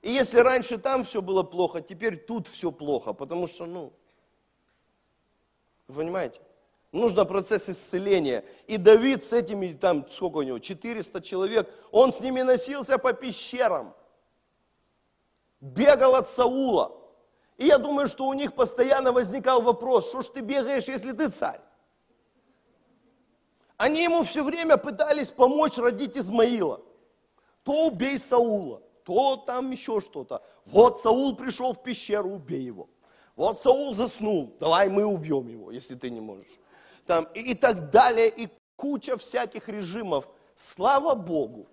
[0.02, 3.93] И если раньше там все было плохо, теперь тут все плохо, потому что, ну,
[5.88, 6.39] вы понимаете?
[6.91, 8.45] Нужно процесс исцеления.
[8.67, 13.13] И Давид с этими, там, сколько у него, 400 человек, он с ними носился по
[13.13, 13.93] пещерам.
[15.60, 16.95] Бегал от Саула.
[17.58, 21.30] И я думаю, что у них постоянно возникал вопрос, что ж ты бегаешь, если ты
[21.30, 21.60] царь?
[23.77, 26.81] Они ему все время пытались помочь родить Измаила.
[27.63, 30.43] То убей Саула, то там еще что-то.
[30.65, 32.89] Вот Саул пришел в пещеру, убей его.
[33.35, 36.59] Вот Саул заснул, давай мы убьем его, если ты не можешь
[37.07, 40.27] там, и, и так далее, и куча всяких режимов.
[40.55, 41.67] Слава Богу,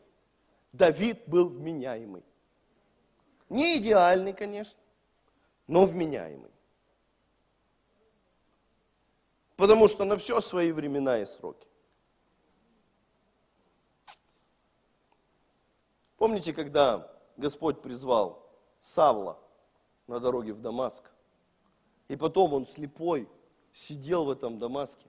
[0.73, 2.23] Давид был вменяемый.
[3.51, 4.81] Не идеальный, конечно,
[5.67, 6.51] но вменяемый.
[9.57, 11.69] Потому что на все свои времена и сроки.
[16.25, 17.07] Помните, когда
[17.37, 18.43] Господь призвал
[18.81, 19.39] Савла
[20.07, 21.03] на дороге в Дамаск,
[22.09, 23.29] и потом он слепой
[23.75, 25.05] сидел в этом Дамаске,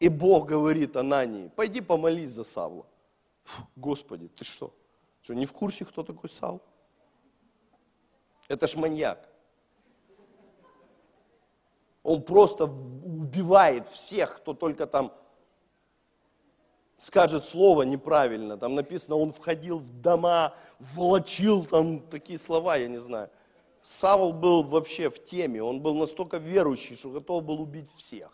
[0.00, 2.84] и Бог говорит Анании, пойди помолись за Савла.
[3.44, 4.74] Фу, Господи, ты что?
[5.22, 6.60] Что, не в курсе, кто такой Савл?
[8.46, 9.26] Это ж маньяк.
[12.02, 15.10] Он просто убивает всех, кто только там
[17.04, 18.56] скажет слово неправильно.
[18.56, 23.28] Там написано, он входил в дома, волочил, там такие слова, я не знаю.
[23.82, 28.32] Савл был вообще в теме, он был настолько верующий, что готов был убить всех.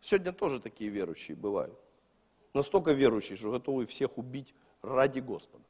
[0.00, 1.78] Сегодня тоже такие верующие бывают.
[2.54, 5.64] Настолько верующие, что готовы всех убить ради Господа.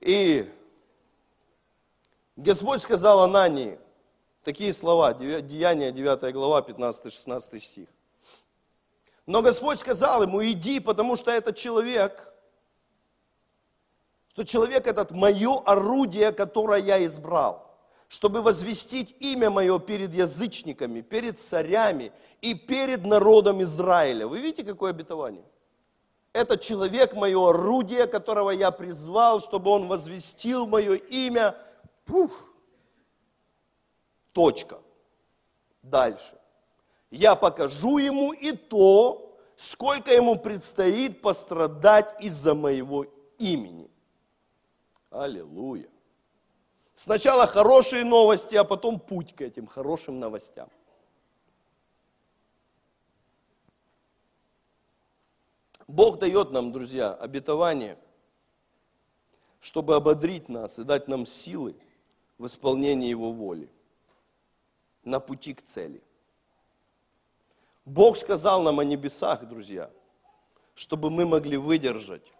[0.00, 0.50] И
[2.36, 3.78] Господь сказал Анании
[4.42, 7.88] такие слова, Деяния 9 глава, 15-16 стих.
[9.26, 12.32] Но Господь сказал ему, иди, потому что этот человек,
[14.28, 17.74] что человек этот мое орудие, которое я избрал,
[18.08, 22.12] чтобы возвестить имя мое перед язычниками, перед царями
[22.42, 24.26] и перед народом Израиля.
[24.26, 25.44] Вы видите, какое обетование?
[26.34, 31.56] Это человек мое орудие, которого я призвал, чтобы он возвестил мое имя.
[32.04, 32.32] Пух.
[34.32, 34.80] Точка.
[35.82, 36.36] Дальше.
[37.14, 43.06] Я покажу ему и то, сколько ему предстоит пострадать из-за моего
[43.38, 43.88] имени.
[45.10, 45.88] Аллилуйя.
[46.96, 50.68] Сначала хорошие новости, а потом путь к этим хорошим новостям.
[55.86, 57.96] Бог дает нам, друзья, обетование,
[59.60, 61.76] чтобы ободрить нас и дать нам силы
[62.38, 63.70] в исполнении Его воли
[65.04, 66.02] на пути к цели.
[67.84, 69.90] Бог сказал нам о небесах, друзья,
[70.74, 72.32] чтобы мы могли выдержать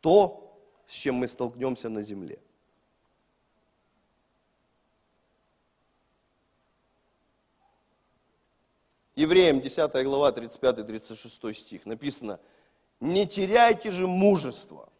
[0.00, 2.38] то, с чем мы столкнемся на земле.
[9.14, 12.38] Евреям 10 глава 35-36 стих написано,
[13.00, 14.90] не теряйте же мужество.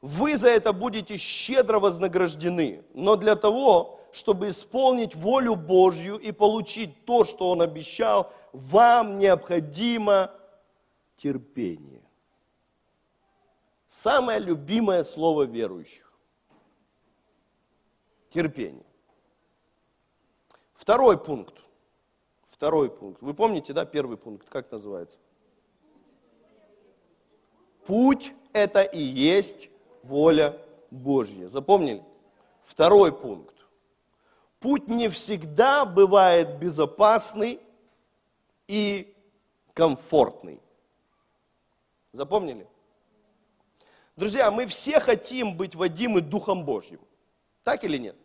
[0.00, 7.04] Вы за это будете щедро вознаграждены, но для того, чтобы исполнить волю Божью и получить
[7.04, 10.30] то, что Он обещал, вам необходимо
[11.16, 12.02] терпение.
[13.88, 16.12] Самое любимое слово верующих.
[18.30, 18.84] Терпение.
[20.74, 21.54] Второй пункт.
[22.42, 23.22] Второй пункт.
[23.22, 25.18] Вы помните, да, первый пункт, как называется?
[27.86, 29.70] Путь– это и есть
[30.02, 30.58] воля
[30.90, 31.48] Божья.
[31.48, 32.02] Запомнили?
[32.62, 33.55] Второй пункт.
[34.60, 37.60] Путь не всегда бывает безопасный
[38.66, 39.14] и
[39.74, 40.60] комфортный.
[42.12, 42.66] Запомнили?
[44.16, 47.00] Друзья, мы все хотим быть водимы Духом Божьим.
[47.62, 48.16] Так или нет?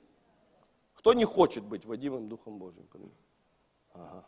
[0.96, 2.88] Кто не хочет быть водимым Духом Божьим?
[3.94, 4.24] Ага.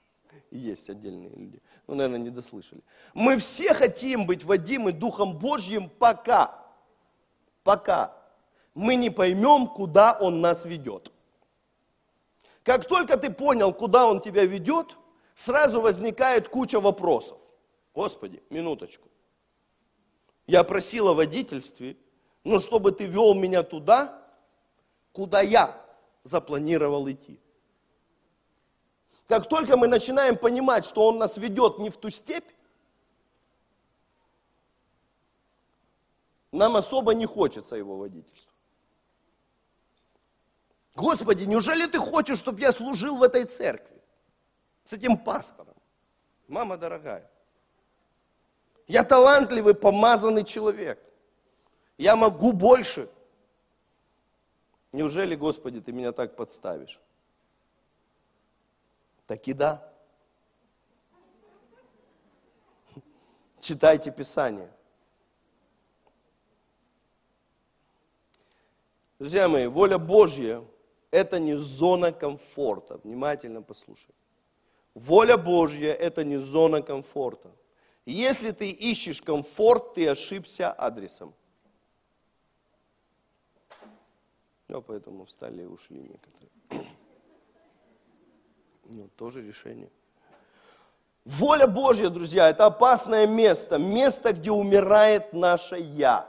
[0.50, 1.62] Есть отдельные люди.
[1.86, 2.82] Ну, наверное, не дослышали.
[3.12, 6.60] Мы все хотим быть водимы Духом Божьим пока.
[7.62, 8.16] Пока.
[8.74, 11.12] Мы не поймем, куда Он нас ведет.
[12.64, 14.96] Как только ты понял, куда Он тебя ведет,
[15.34, 17.38] сразу возникает куча вопросов.
[17.94, 19.08] Господи, минуточку.
[20.46, 21.96] Я просил о водительстве,
[22.42, 24.26] но чтобы ты вел меня туда,
[25.12, 25.78] куда я
[26.22, 27.38] запланировал идти.
[29.28, 32.50] Как только мы начинаем понимать, что Он нас ведет не в ту степь,
[36.50, 38.53] нам особо не хочется Его водительства.
[40.94, 44.00] Господи, неужели Ты хочешь, чтобы я служил в этой церкви?
[44.84, 45.74] С этим пастором?
[46.46, 47.28] Мама дорогая,
[48.86, 51.00] я талантливый, помазанный человек.
[51.96, 53.08] Я могу больше.
[54.92, 57.00] Неужели, Господи, Ты меня так подставишь?
[59.26, 59.90] Так и да.
[63.58, 64.70] Читайте Писание.
[69.18, 70.62] Друзья мои, воля Божья–
[71.14, 72.98] это не зона комфорта.
[73.04, 74.14] Внимательно послушай.
[74.94, 77.50] Воля Божья– это не зона комфорта.
[78.04, 81.32] Если ты ищешь комфорт, ты ошибся адресом.
[84.68, 86.50] Ну, поэтому встали и ушли некоторые.
[88.86, 89.90] Ну, тоже решение.
[91.24, 96.28] Воля Божья, друзья, это опасное место, место, где умирает наше «я».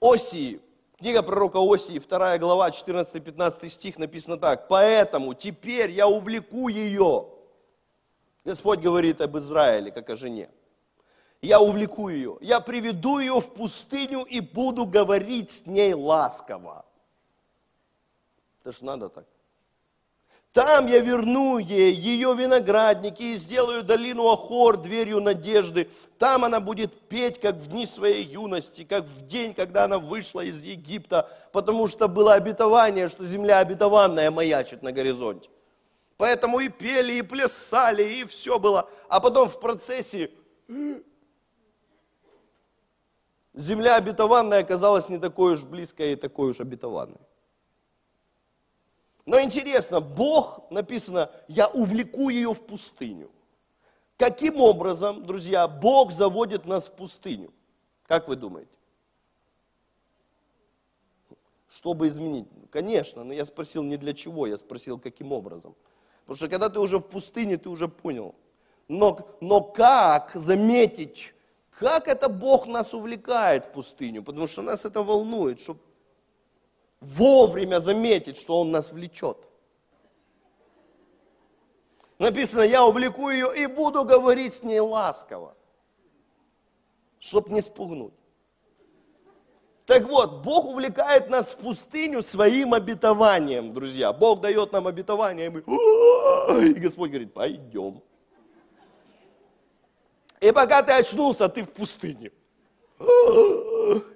[0.00, 0.60] Осии,
[1.04, 4.68] книга пророка Осии, 2 глава, 14-15 стих написано так.
[4.68, 7.28] «Поэтому теперь я увлеку ее».
[8.42, 10.48] Господь говорит об Израиле, как о жене.
[11.42, 16.86] Я увлеку ее, я приведу ее в пустыню и буду говорить с ней ласково.
[18.62, 19.26] Это ж надо так.
[20.54, 25.90] Там я верну ей ее виноградники и сделаю долину Охор дверью надежды.
[26.16, 30.42] Там она будет петь, как в дни своей юности, как в день, когда она вышла
[30.42, 35.50] из Египта, потому что было обетование, что земля обетованная маячит на горизонте.
[36.18, 38.88] Поэтому и пели, и плясали, и все было.
[39.08, 40.30] А потом в процессе
[43.54, 47.18] земля обетованная оказалась не такой уж близкой и такой уж обетованной.
[49.26, 53.30] Но интересно, Бог, написано, я увлеку ее в пустыню.
[54.16, 57.52] Каким образом, друзья, Бог заводит нас в пустыню?
[58.06, 58.70] Как вы думаете?
[61.68, 62.46] Чтобы изменить?
[62.70, 65.74] Конечно, но я спросил не для чего, я спросил, каким образом.
[66.20, 68.34] Потому что когда ты уже в пустыне, ты уже понял.
[68.88, 71.34] Но, но как заметить,
[71.70, 74.22] как это Бог нас увлекает в пустыню?
[74.22, 75.80] Потому что нас это волнует, чтобы
[77.04, 79.36] вовремя заметить, что Он нас влечет.
[82.18, 85.54] Написано, я увлеку ее и буду говорить с ней ласково,
[87.18, 88.14] чтоб не спугнуть.
[89.86, 94.12] Так вот, Бог увлекает нас в пустыню своим обетованием, друзья.
[94.12, 95.60] Бог дает нам обетование, и мы,
[96.70, 98.00] и Господь говорит, пойдем.
[100.40, 102.30] И пока ты очнулся, ты в пустыне.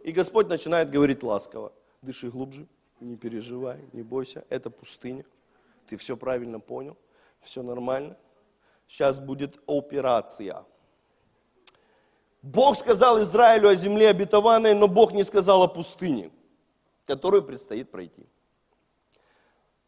[0.04, 1.72] И Господь начинает говорить ласково.
[2.00, 2.66] Дыши глубже,
[3.00, 5.24] не переживай, не бойся, это пустыня.
[5.86, 6.96] Ты все правильно понял,
[7.40, 8.16] все нормально.
[8.86, 10.64] Сейчас будет операция.
[12.42, 16.30] Бог сказал Израилю о земле обетованной, но Бог не сказал о пустыне,
[17.04, 18.26] которую предстоит пройти.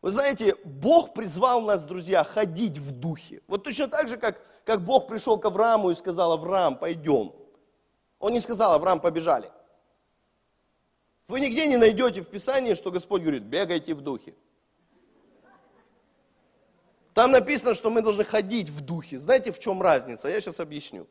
[0.02, 3.42] Вы знаете, Бог призвал нас, друзья, ходить в духе.
[3.46, 7.32] Вот точно так же, как, как Бог пришел к Аврааму и сказал, Авраам, пойдем.
[8.18, 9.50] Он не сказал, Авраам, побежали.
[11.30, 14.34] Вы нигде не найдете в Писании, что Господь говорит, бегайте в духе.
[17.14, 19.20] Там написано, что мы должны ходить в духе.
[19.20, 20.28] Знаете, в чем разница?
[20.28, 21.06] Я сейчас объясню.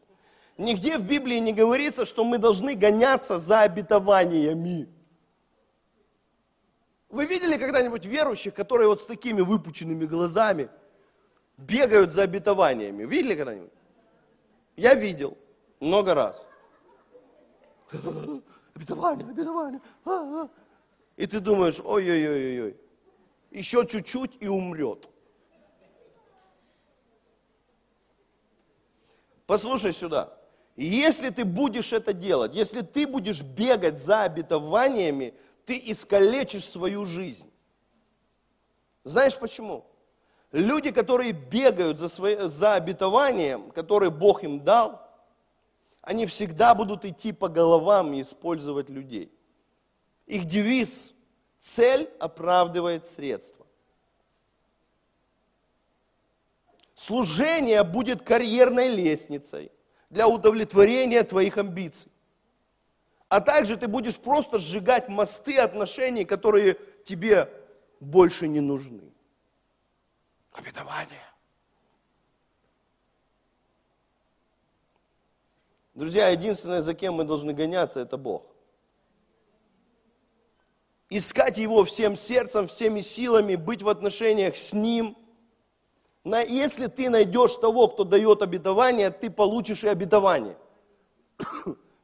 [0.58, 4.90] Нигде в Библии не говорится, что мы должны гоняться за обетованиями.
[7.08, 10.70] Вы видели когда-нибудь верующих, которые вот с такими выпученными глазами
[11.58, 13.06] бегают за обетованиями?
[13.06, 13.72] Видели когда-нибудь?
[14.76, 15.38] Я видел
[15.80, 16.46] много раз
[18.80, 19.82] обетование, обетование.
[20.06, 20.50] А, а.
[21.18, 22.78] И ты думаешь, ой-ой-ой-ой,
[23.52, 25.10] еще чуть-чуть и умрет.
[29.46, 30.34] Послушай сюда.
[30.78, 35.34] Если ты будешь это делать, если ты будешь бегать за обетованиями,
[35.66, 37.52] ты искалечишь свою жизнь.
[39.04, 39.86] Знаешь почему?
[40.52, 45.09] Люди, которые бегают за, свои, за обетованием, которое Бог им дал,
[46.10, 49.32] они всегда будут идти по головам и использовать людей.
[50.26, 51.14] Их девиз–
[51.60, 53.68] цель оправдывает средства.
[56.96, 59.72] Служение будет карьерной лестницей
[60.10, 62.12] для удовлетворения твоих амбиций.
[63.28, 67.54] А также ты будешь просто сжигать мосты отношений, которые тебе
[68.00, 69.14] больше не нужны.
[70.54, 71.22] Обетование.
[76.00, 78.46] Друзья, единственное, за кем мы должны гоняться, это Бог.
[81.10, 85.18] Искать Его всем сердцем, всеми силами, быть в отношениях с Ним.
[86.24, 90.56] Если ты найдешь того, кто дает обетование, ты получишь и обетование.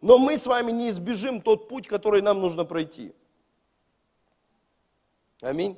[0.02, 3.16] Но мы с вами не избежим тот путь, который нам нужно пройти.
[5.39, 5.78] Аминь.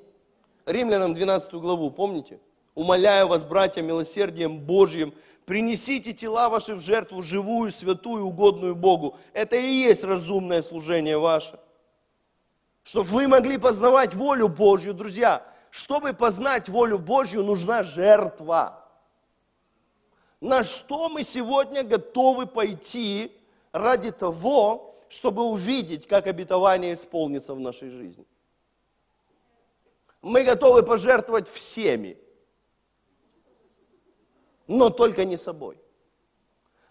[0.66, 2.40] Римлянам 12 главу, помните?
[2.74, 5.14] Умоляю вас, братья, милосердием Божьим,
[5.48, 9.18] принесите тела ваши в жертву живую, святую, угодную Богу.
[9.34, 11.58] Это и есть разумное служение ваше.
[12.84, 15.42] Чтобы вы могли познавать волю Божью, друзья.
[15.72, 18.86] Чтобы познать волю Божью, нужна жертва.
[20.42, 23.32] На что мы сегодня готовы пойти
[23.72, 28.26] ради того, чтобы увидеть, как обетование исполнится в нашей жизни?
[30.22, 32.18] Мы готовы пожертвовать всеми
[34.68, 35.80] но только не собой.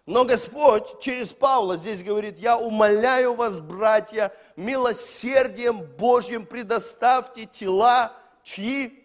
[0.07, 8.13] Но Господь через Павла здесь говорит, я умоляю вас, братья, милосердием Божьим предоставьте тела,
[8.45, 9.05] чьи?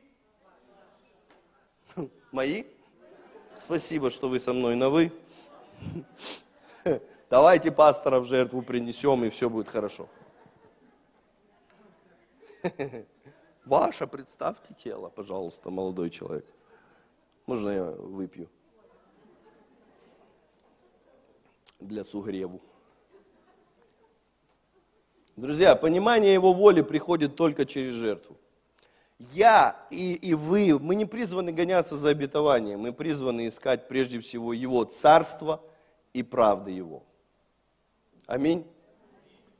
[2.31, 2.65] Мои?
[3.55, 5.11] Спасибо, что вы со мной на вы.
[7.31, 10.07] Давайте пастора в жертву принесем, и все будет хорошо.
[13.65, 16.45] Ваше, представьте тело, пожалуйста, молодой человек.
[17.47, 18.49] Можно я выпью?
[21.81, 22.61] Для сугреву.
[25.35, 28.37] Друзья, понимание Его воли приходит только через жертву.
[29.17, 34.53] Я и, и вы, мы не призваны гоняться за обетованием, мы призваны искать прежде всего
[34.53, 35.63] Его царство
[36.13, 37.03] и правды Его.
[38.25, 38.65] Аминь.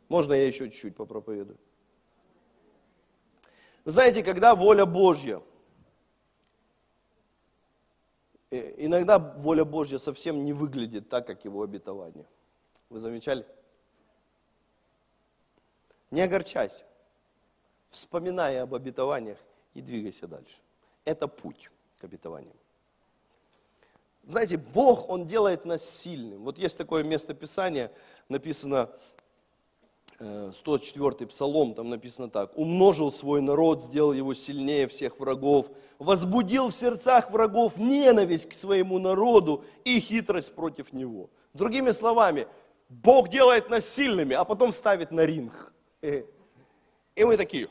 [0.10, 1.58] Можно я еще чуть-чуть попроповедую?
[3.86, 5.42] Вы знаете, когда воля Божья,
[8.41, 12.26] Э, иногда воля Божья совсем не выглядит так, как его обетование.
[12.90, 13.46] Вы замечали?
[16.12, 16.84] Не огорчайся.
[17.88, 19.38] Вспоминая об обетованиях
[19.74, 20.58] и двигайся дальше.
[21.06, 22.56] Это путь к обетованиям.
[24.24, 26.44] Знаете, Бог, Он делает нас сильным.
[26.44, 27.92] Вот есть такое место Писания,
[28.30, 28.90] написано
[30.54, 32.58] 104 э, псалом, там написано так.
[32.58, 39.00] «Умножил свой народ, сделал его сильнее всех врагов, возбудил в сердцах врагов ненависть к своему
[39.00, 41.30] народу и хитрость против него».
[41.54, 42.48] Другими словами,
[42.90, 45.74] Бог делает нас сильными, а потом ставит на ринг.
[46.02, 47.68] И мы такие,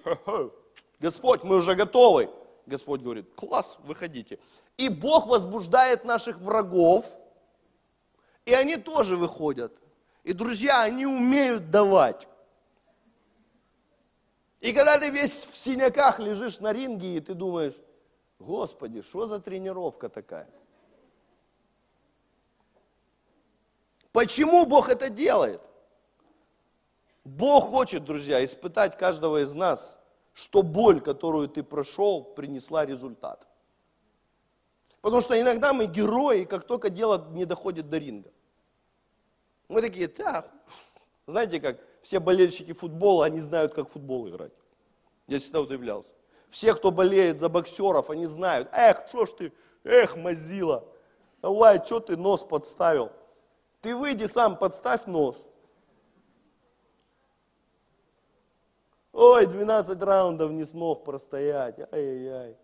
[0.99, 2.31] Господь, мы уже готовы.
[2.67, 4.39] Господь говорит, класс, выходите.
[4.77, 7.05] И Бог возбуждает наших врагов,
[8.45, 9.73] и они тоже выходят.
[10.25, 12.29] И, друзья, они умеют давать.
[14.61, 17.75] И когда ты весь в синяках лежишь на ринге, и ты думаешь,
[18.39, 20.49] Господи, что за тренировка такая?
[24.13, 25.63] Почему Бог это делает?
[27.25, 29.99] Бог хочет, друзья, испытать каждого из нас,
[30.33, 33.47] что боль, которую ты прошел, принесла результат.
[35.01, 38.33] Потому что иногда мы герои, как только дело не доходит до ринга.
[39.69, 40.51] Мы такие, так,
[41.27, 44.53] знаете как, все болельщики футбола, они знают, как футбол играть.
[45.27, 46.13] Я всегда удивлялся.
[46.49, 49.53] Все, кто болеет за боксеров, они знают, эх, что ж ты,
[49.85, 50.85] эх, мазила,
[51.41, 53.13] давай, что ты нос подставил?
[53.81, 55.37] Ты выйди сам, подставь нос.
[59.13, 61.79] Ой, 12 раундов не смог простоять.
[61.93, 62.57] Ай-яй-яй.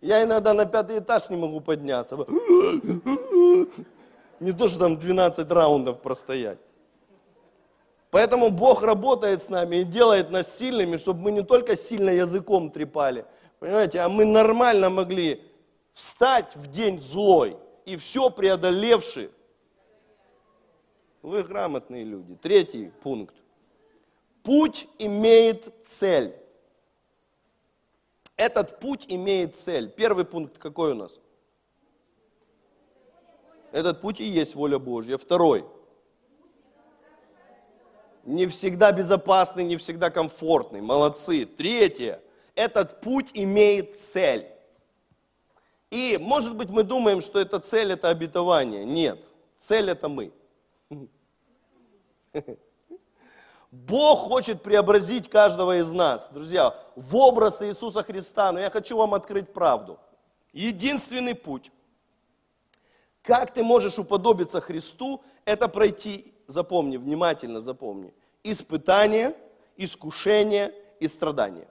[0.00, 2.16] Я иногда на пятый этаж не могу подняться.
[4.40, 6.58] Не то, что там 12 раундов простоять.
[8.12, 12.70] Поэтому Бог работает с нами и делает нас сильными, чтобы мы не только сильно языком
[12.70, 13.24] трепали,
[13.58, 15.42] понимаете, а мы нормально могли
[15.94, 17.56] встать в день злой
[17.86, 19.30] и все преодолевши.
[21.22, 22.34] Вы грамотные люди.
[22.34, 23.34] Третий пункт.
[24.42, 26.36] Путь имеет цель.
[28.36, 29.88] Этот путь имеет цель.
[29.88, 31.18] Первый пункт какой у нас?
[33.70, 35.16] Этот путь и есть воля Божья.
[35.16, 35.64] Второй.
[38.24, 40.80] Не всегда безопасный, не всегда комфортный.
[40.80, 41.44] Молодцы.
[41.44, 42.20] Третье.
[42.54, 44.46] Этот путь имеет цель.
[45.90, 48.84] И, может быть, мы думаем, что эта цель– это обетование.
[48.84, 49.18] Нет.
[49.58, 50.32] Цель– это мы.
[53.70, 58.52] Бог хочет преобразить каждого из нас, друзья, в образ Иисуса Христа.
[58.52, 59.98] Но я хочу вам открыть правду.
[60.52, 61.72] Единственный путь,
[63.22, 69.36] как ты можешь уподобиться Христу, это пройти, запомни, внимательно запомни, испытание,
[69.76, 71.68] искушение и страдания.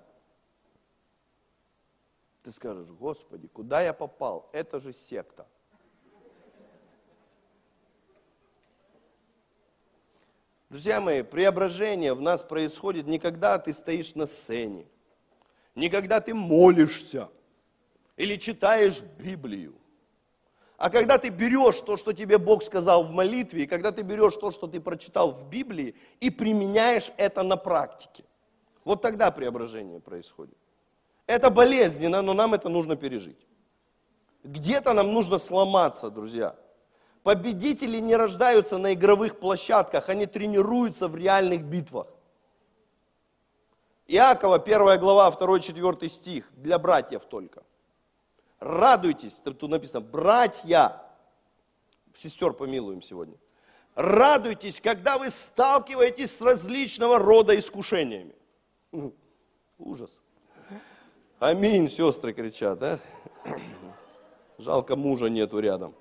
[2.44, 4.50] Ты скажешь, Господи, куда я попал?
[4.52, 5.48] Это же секта.
[10.70, 14.86] Друзья мои, преображение в нас происходит не когда ты стоишь на сцене,
[15.76, 17.30] не когда ты молишься
[18.16, 19.81] или читаешь Библию,
[20.82, 24.36] а когда ты берешь то, что тебе Бог сказал в молитве, и когда ты берешь
[24.36, 28.24] то, что ты прочитал в Библии, и применяешь это на практике.
[28.84, 30.58] Вот тогда преображение происходит.
[31.28, 33.38] Это болезненно, но нам это нужно пережить.
[34.44, 36.56] Где-то нам нужно сломаться, друзья.
[37.22, 42.08] Победители не рождаются на игровых площадках, они тренируются в реальных битвах.
[44.08, 47.62] Иакова, 1 глава, 2-4 стих, для братьев только.
[48.62, 51.02] Радуйтесь, тут написано, братья,
[52.14, 53.36] сестер помилуем сегодня.
[53.96, 58.36] Радуйтесь, когда вы сталкиваетесь с различного рода искушениями.
[59.80, 60.16] Ужас.
[61.40, 63.00] Аминь, сестры кричат, да?
[64.60, 65.96] Жалко, мужа нету рядом.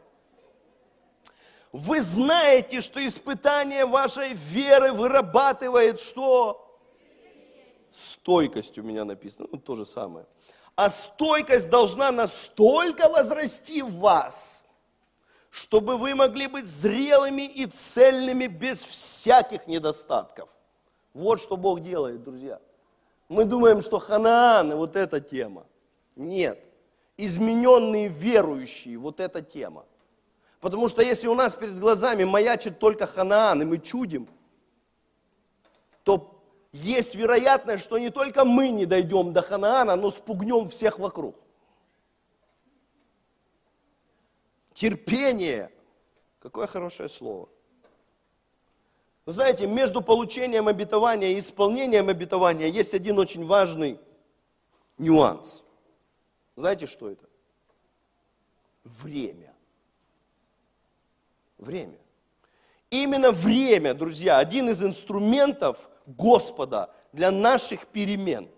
[1.73, 6.79] Вы знаете, что испытание вашей веры вырабатывает что?
[7.91, 10.27] Стойкость у меня написано, ну то же самое.
[10.77, 14.67] А стойкость должна настолько возрасти в вас,
[15.51, 20.49] чтобы вы могли быть зрелыми и цельными без всяких недостатков.
[21.13, 22.61] Вот что Бог делает, друзья.
[23.29, 25.67] Мы думаем, что Ханаан– вот эта тема.
[26.17, 26.59] Нет.
[27.17, 29.85] Измененные верующие– вот эта тема.
[30.61, 34.29] Потому что если у нас перед глазами маячит только Ханаан, и мы чудим,
[36.73, 41.37] есть вероятность, что не только мы не дойдем до Ханаана, но спугнем всех вокруг.
[44.75, 45.73] Терпение.
[46.39, 47.49] Какое хорошее слово.
[49.27, 54.01] Вы знаете, между получением обетования и исполнением обетования есть один очень важный
[54.97, 55.63] нюанс.
[56.57, 57.27] Знаете, что это?
[58.85, 59.55] Время.
[61.59, 61.99] Время.
[62.89, 68.49] Именно время, друзья, один из инструментов Господа для наших перемен,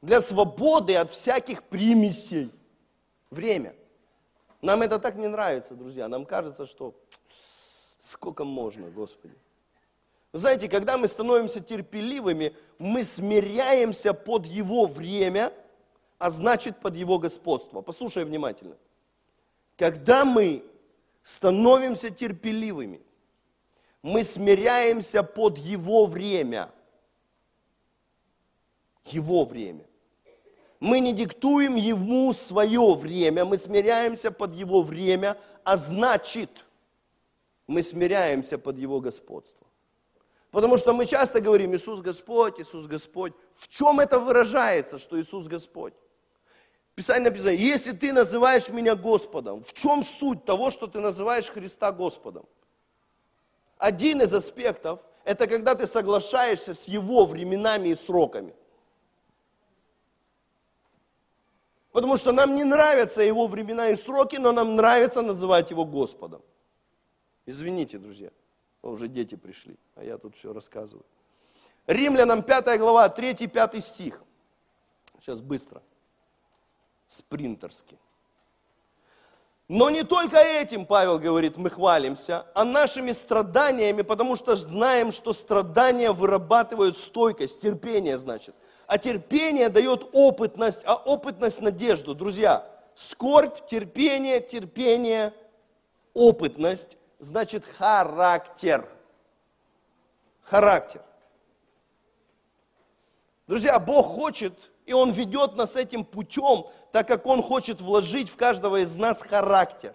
[0.00, 2.52] для свободы от всяких примесей.
[3.30, 3.74] Время.
[4.62, 6.08] Нам это так не нравится, друзья.
[6.08, 6.94] Нам кажется, что
[7.98, 9.34] сколько можно, Господи.
[10.32, 15.52] знаете, когда мы становимся терпеливыми, мы смиряемся под Его время,
[16.18, 17.82] а значит под Его господство.
[17.82, 18.76] Послушай внимательно.
[19.76, 20.64] Когда мы
[21.22, 23.00] становимся терпеливыми,
[24.02, 26.70] мы смиряемся под Его время.
[29.04, 29.84] Его время.
[30.80, 36.50] Мы не диктуем Ему свое время, мы смиряемся под Его время, а значит,
[37.66, 39.66] мы смиряемся под Его господство.
[40.50, 43.32] Потому что мы часто говорим, Иисус Господь, Иисус Господь.
[43.52, 45.92] В чем это выражается, что Иисус Господь?
[46.94, 51.92] Писание написано, если ты называешь меня Господом, в чем суть того, что ты называешь Христа
[51.92, 52.46] Господом?
[53.78, 58.54] Один из аспектов– это когда ты соглашаешься с Его временами и сроками.
[61.92, 66.42] Потому что нам не нравятся Его времена и сроки, но нам нравится называть Его Господом.
[67.46, 68.30] Извините, друзья,
[68.82, 71.04] уже дети пришли, а я тут все рассказываю.
[71.86, 74.22] Римлянам 5 глава, 3-5 стих.
[75.20, 75.82] Сейчас быстро
[77.08, 77.98] спринтерски.
[79.68, 85.34] Но не только этим, Павел говорит, мы хвалимся, а нашими страданиями, потому что знаем, что
[85.34, 88.54] страдания вырабатывают стойкость, терпение, значит.
[88.86, 92.14] А терпение дает опытность, а опытность надежду.
[92.14, 95.34] Друзья, скорбь, терпение, терпение,
[96.14, 98.88] опытность, значит характер.
[100.44, 101.02] Характер.
[103.46, 104.54] Друзья, Бог хочет,
[104.88, 109.20] и Он ведет нас этим путем, так как Он хочет вложить в каждого из нас
[109.20, 109.94] характер.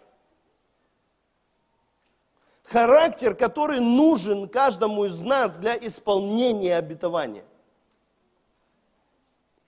[2.63, 7.43] Характер, который нужен каждому из нас для исполнения обетования.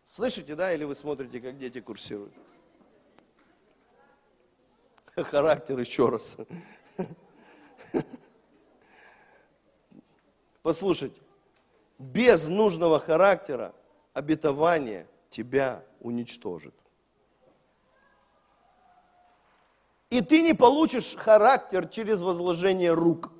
[0.05, 2.33] Слышите, да, или вы смотрите, как дети курсируют?
[5.15, 6.37] Характер еще раз.
[10.61, 11.19] Послушайте,
[11.97, 13.73] без нужного характера
[14.13, 16.73] обетование тебя уничтожит.
[20.09, 23.31] И ты не получишь характер через возложение рук.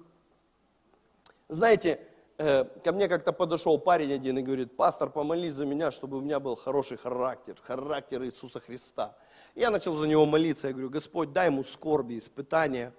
[1.48, 2.00] Знаете,
[2.38, 6.22] э, ко мне как-то подошел парень один и говорит, пастор, помолись за меня, чтобы у
[6.22, 9.16] меня был хороший характер, характер Иисуса Христа.
[9.54, 12.92] Я начал за него молиться, я говорю, Господь, дай ему скорби, испытания,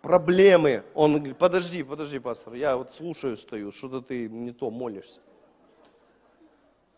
[0.00, 0.82] проблемы.
[0.94, 5.20] Он говорит, подожди, подожди, пастор, я вот слушаю, стою, что-то ты не то молишься.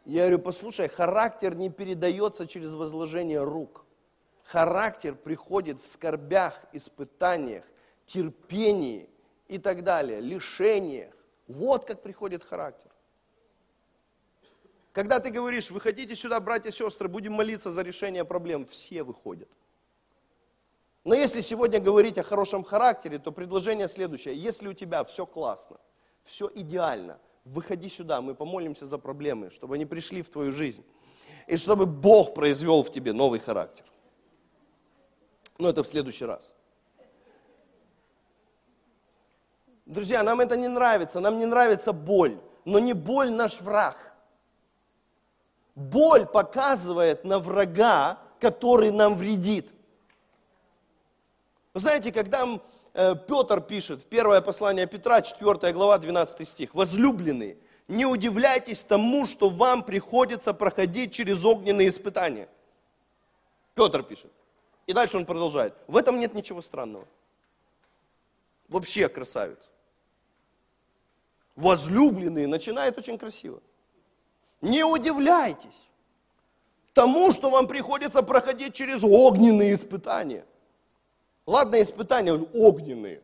[0.05, 3.85] Я говорю, послушай, характер не передается через возложение рук.
[4.45, 7.65] Характер приходит в скорбях, испытаниях,
[8.05, 9.09] терпении
[9.49, 11.15] и так далее, лишениях.
[11.49, 12.91] Вот как приходит характер.
[14.93, 19.49] Когда ты говоришь, выходите сюда, братья и сестры, будем молиться за решение проблем, все выходят.
[21.03, 24.37] Но если сегодня говорить о хорошем характере, то предложение следующее.
[24.37, 25.79] Если у тебя все классно,
[26.25, 30.85] все идеально, выходи сюда, мы помолимся за проблемы, чтобы они пришли в твою жизнь.
[31.47, 33.85] И чтобы Бог произвел в тебе новый характер.
[35.59, 36.55] Но это в следующий раз.
[39.87, 44.15] Друзья, нам это не нравится, нам не нравится боль, но не боль наш враг.
[45.75, 49.71] Боль показывает на врага, который нам вредит.
[51.75, 52.59] Вы знаете, когда э,
[52.95, 59.51] Петр пишет в первое послание Петра, 4 глава, 12 стих, «Возлюбленные, не удивляйтесь тому, что
[59.51, 62.49] вам приходится проходить через огненные испытания».
[63.75, 64.31] Петр пишет.
[64.87, 65.75] И дальше он продолжает.
[65.89, 67.07] В этом нет ничего странного.
[68.69, 69.71] Вообще красавец.
[71.57, 73.61] Возлюбленные начинает очень красиво.
[74.61, 75.85] Не удивляйтесь
[76.93, 80.45] тому, что вам приходится проходить через огненные испытания.
[81.47, 83.23] Ладно, испытания огненные.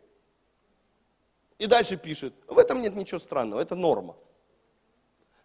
[1.59, 4.17] И дальше пишет, в этом нет ничего странного, это норма.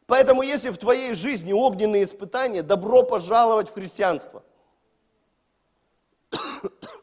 [0.07, 4.43] Поэтому если в твоей жизни огненные испытания, добро пожаловать в христианство–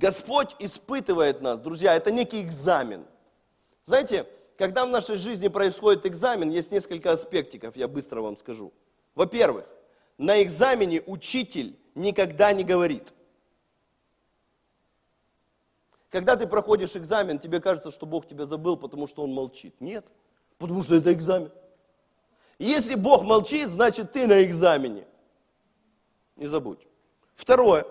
[0.00, 3.04] Господь испытывает нас, друзья, это некий экзамен.
[3.84, 8.72] Знаете, когда в нашей жизни происходит экзамен, есть несколько аспектиков, я быстро вам скажу.
[9.14, 9.66] Во-первых,
[10.16, 13.12] на экзамене учитель никогда не говорит.
[16.10, 19.74] Когда ты проходишь экзамен, тебе кажется, что Бог тебя забыл, потому что Он молчит.
[19.80, 20.04] Нет,
[20.58, 21.52] потому что это экзамен.
[22.58, 25.06] Если Бог молчит, значит ты на экзамене.
[26.36, 26.86] Не забудь.
[27.34, 27.86] Второе.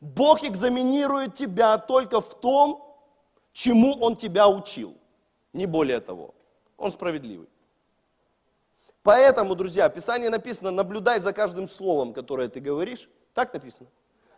[0.00, 2.82] Бог экзаменирует тебя только в том,
[3.52, 4.96] чему Он тебя учил.
[5.52, 6.34] Не более того.
[6.78, 7.48] Он справедливый.
[9.02, 13.08] Поэтому, друзья, в Писании написано, наблюдай за каждым словом, которое ты говоришь.
[13.34, 13.88] Так написано.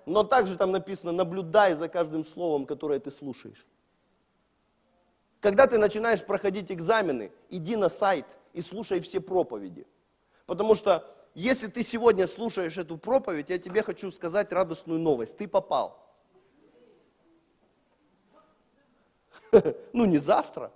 [0.08, 3.66] Но также там написано, наблюдай за каждым словом, которое ты слушаешь.
[5.40, 9.86] Когда ты начинаешь проходить экзамены, иди на сайт и слушай все проповеди.
[10.46, 11.04] Потому что
[11.34, 15.36] если ты сегодня слушаешь эту проповедь, я тебе хочу сказать радостную новость.
[15.36, 16.02] Ты попал.
[19.92, 20.72] Ну не завтра,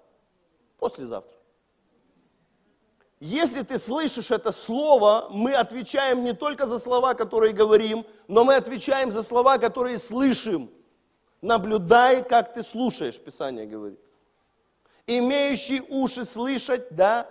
[0.79, 1.39] послезавтра.
[3.25, 8.57] Если ты слышишь это слово, мы отвечаем не только за слова, которые говорим, но мы
[8.57, 10.69] отвечаем за слова, которые слышим.
[11.41, 14.01] Наблюдай, как ты слушаешь, Писание говорит.
[15.07, 17.29] Имеющий уши слышать, да,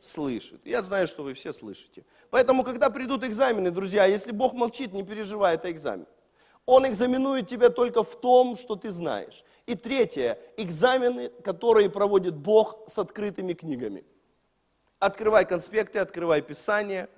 [0.00, 0.60] слышит.
[0.64, 2.04] Я знаю, что вы все слышите.
[2.30, 6.06] Поэтому, когда придут экзамены, друзья, если Бог молчит, не переживай, это экзамен.
[6.64, 9.44] Он экзаменует тебя только в том, что ты знаешь.
[9.66, 14.04] И третье, экзамены, которые проводит Бог с открытыми книгами.
[15.02, 17.08] Открывай конспекты, открывай Писание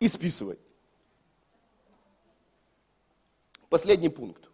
[0.00, 0.58] и списывай.
[3.68, 4.48] Последний пункт.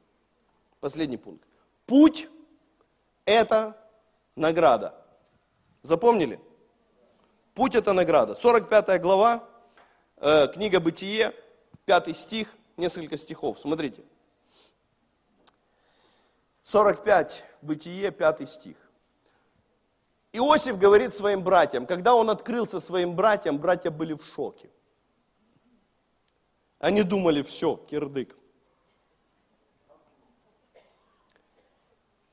[0.78, 1.48] Последний пункт.
[1.86, 2.28] Путь–
[3.24, 3.74] это
[4.36, 4.94] награда.
[5.80, 6.38] Запомнили?
[7.54, 8.34] Путь– это награда.
[8.34, 9.48] 45 глава,
[10.18, 11.32] э, книга «Бытие»,
[11.86, 13.58] 5 стих, несколько стихов.
[13.58, 14.02] Смотрите.
[16.60, 18.76] 45, Бытие, 5 стих.
[20.32, 24.70] Иосиф говорит своим братьям, когда он открылся своим братьям, братья были в шоке.
[26.78, 28.36] Они думали, все, кирдык.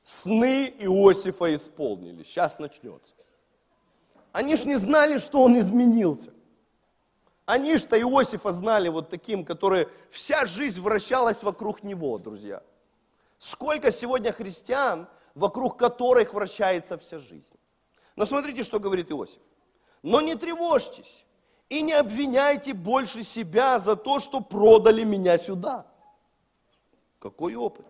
[0.04, 3.14] Сны Иосифа исполнились, сейчас начнется.
[4.32, 6.32] Они ж не знали, что он изменился.
[7.46, 12.62] Они что Иосифа знали вот таким, который вся жизнь вращалась вокруг него, друзья.
[13.38, 17.56] Сколько сегодня христиан, вокруг которых вращается вся жизнь.
[18.16, 19.40] Но смотрите, что говорит Иосиф.
[20.02, 21.24] Но не тревожьтесь
[21.68, 25.86] и не обвиняйте больше себя за то, что продали меня сюда.
[27.18, 27.86] Какой опыт?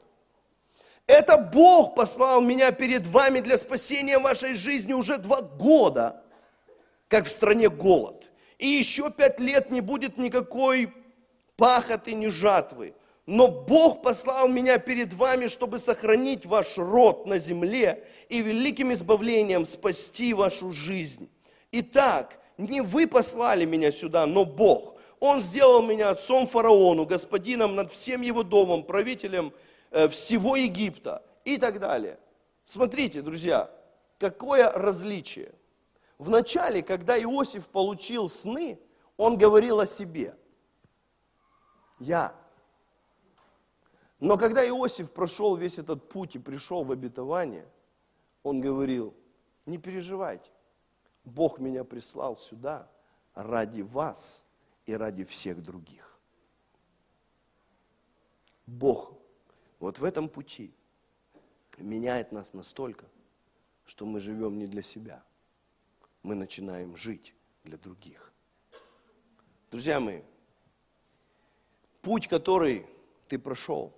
[1.07, 6.23] Это Бог послал меня перед вами для спасения вашей жизни уже два года
[7.09, 8.31] как в стране голод.
[8.59, 10.93] И еще пять лет не будет никакой
[11.57, 12.95] пахоты, ни жатвы.
[13.27, 19.67] Но Бог послал меня перед вами, чтобы сохранить ваш род на земле и великим избавлением
[19.67, 21.29] спасти вашу жизнь.
[21.73, 24.95] Итак, не вы послали меня сюда, но Бог.
[25.19, 29.53] Он сделал меня отцом фараону, господином над всем его домом, правителем
[29.91, 32.19] э, всего Египта и так далее.
[32.65, 33.71] Смотрите, друзья,
[34.19, 35.53] какое различие–
[36.19, 38.79] Вначале, когда Иосиф получил сны,
[39.17, 40.37] он говорил о себе.
[41.99, 42.35] Я.
[44.19, 47.69] Но когда Иосиф прошел весь этот путь и пришел в обетование,
[48.43, 49.15] он говорил,
[49.67, 50.51] не переживайте,
[51.25, 52.91] Бог меня прислал сюда
[53.35, 54.45] ради вас
[54.87, 56.19] и ради всех других.
[58.67, 59.13] Бог
[59.79, 60.73] вот в этом пути
[61.79, 63.07] меняет нас настолько,
[63.85, 65.23] что мы живем не для себя–
[66.27, 68.33] мы начинаем жить для других.
[69.71, 70.23] Друзья мои,
[72.03, 72.85] путь, который
[73.29, 73.97] ты прошел,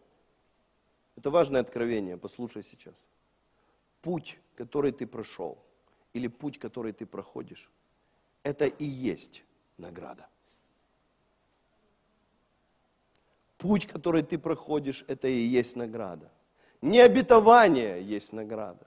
[1.19, 2.95] это важное откровение, послушай сейчас.
[4.03, 5.59] Путь, который ты прошел,
[6.13, 7.73] или путь, который ты проходишь,
[8.45, 9.43] это и есть
[9.79, 10.29] награда.
[13.57, 16.31] Путь, который ты проходишь, это и есть награда.
[16.83, 18.87] Не обетование есть награда.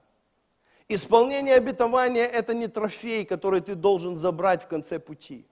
[0.87, 5.45] Исполнение обетования– это не трофей, который ты должен забрать в конце пути.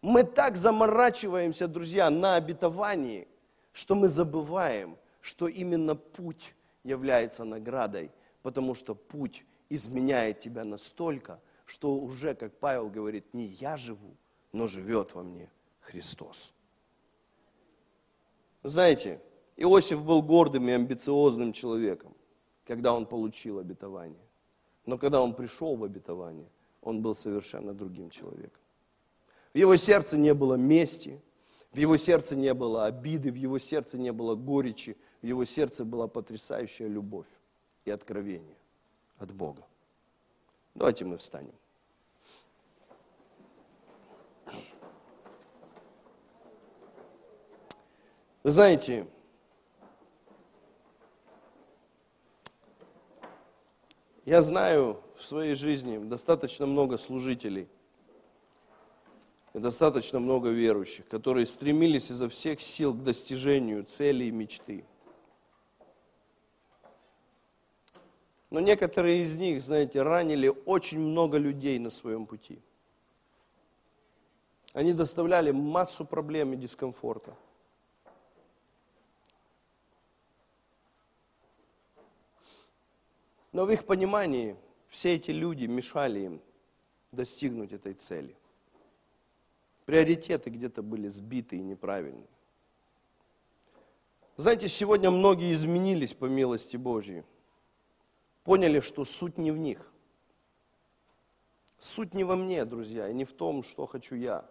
[0.00, 3.28] Мы так заморачиваемся, друзья, на обетовании,
[3.74, 6.54] что мы забываем, что именно путь
[6.84, 8.10] является наградой,
[8.42, 14.16] потому что путь изменяет тебя настолько, что уже, как Павел говорит, не я живу,
[14.52, 15.48] но живет во мне
[15.80, 16.52] Христос.
[18.64, 19.20] Знаете,
[19.56, 22.14] Иосиф был гордым и амбициозным человеком,
[22.66, 24.26] когда он получил обетование.
[24.86, 26.48] Но когда он пришел в обетование,
[26.80, 28.60] он был совершенно другим человеком.
[29.54, 31.20] В его сердце не было мести,
[31.72, 35.84] в его сердце не было обиды, в его сердце не было горечи, в его сердце
[35.84, 37.28] была потрясающая любовь
[37.84, 38.56] и откровение
[39.18, 39.64] от Бога.
[40.74, 41.54] Давайте мы встанем.
[48.42, 49.06] Вы знаете,
[54.24, 57.68] Я знаю в своей жизни достаточно много служителей,
[59.52, 64.84] и достаточно много верующих, которые стремились изо всех сил к достижению цели и мечты.
[68.52, 72.60] Но некоторые из них, знаете, ранили очень много людей на своем пути.
[74.74, 77.34] Они доставляли массу проблем и дискомфорта.
[83.52, 84.54] Но в их понимании
[84.86, 86.40] все эти люди мешали им
[87.10, 88.36] достигнуть этой цели.
[89.86, 92.26] Приоритеты где-то были сбиты и неправильны.
[94.36, 97.24] Знаете, сегодня многие изменились по милости Божьей.
[98.44, 99.92] Поняли, что суть не в них.
[101.78, 104.48] Суть не во мне, друзья, и не в том, что хочу я,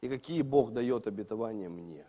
[0.00, 2.06] и какие Бог дает обетования мне.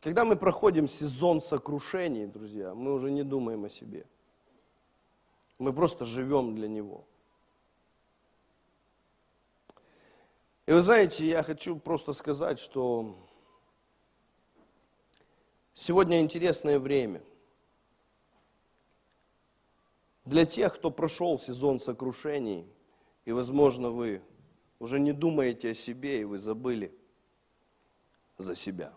[0.00, 4.04] Когда мы проходим сезон сокрушений, друзья, мы уже не думаем о себе.
[5.58, 7.06] Мы просто живем для Него.
[10.66, 13.16] И вы знаете, я хочу просто сказать, что
[15.74, 17.22] сегодня интересное время.
[20.24, 22.66] Для тех, кто прошел сезон сокрушений,
[23.24, 24.22] и, возможно, вы
[24.78, 26.96] уже не думаете о себе, и вы забыли
[28.38, 28.94] за себя.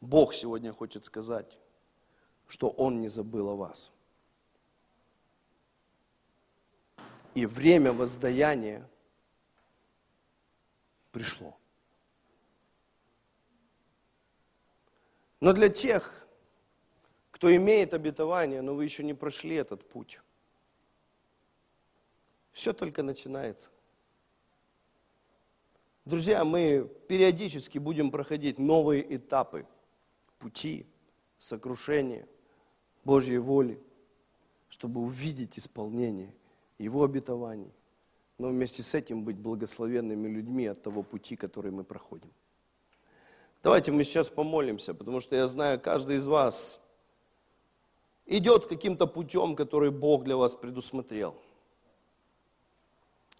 [0.00, 1.58] Бог сегодня хочет сказать,
[2.46, 3.92] что Он не забыл о вас.
[7.34, 8.88] И время воздаяния
[11.10, 11.56] пришло.
[15.46, 16.26] Но для тех,
[17.30, 20.18] кто имеет обетование, но вы еще не прошли этот путь,
[22.50, 23.68] все только начинается.
[26.04, 29.68] Друзья, мы периодически будем проходить новые этапы
[30.40, 30.84] пути,
[31.38, 32.26] сокрушения
[33.04, 33.80] Божьей воли,
[34.68, 36.34] чтобы увидеть исполнение–
[36.78, 37.72] его обетований,
[38.36, 42.32] но вместе с этим быть благословенными людьми от того пути, который мы проходим.
[43.62, 46.80] Давайте мы сейчас помолимся, потому что я знаю, каждый из вас
[48.26, 51.34] идет каким-то путем, который Бог для вас предусмотрел.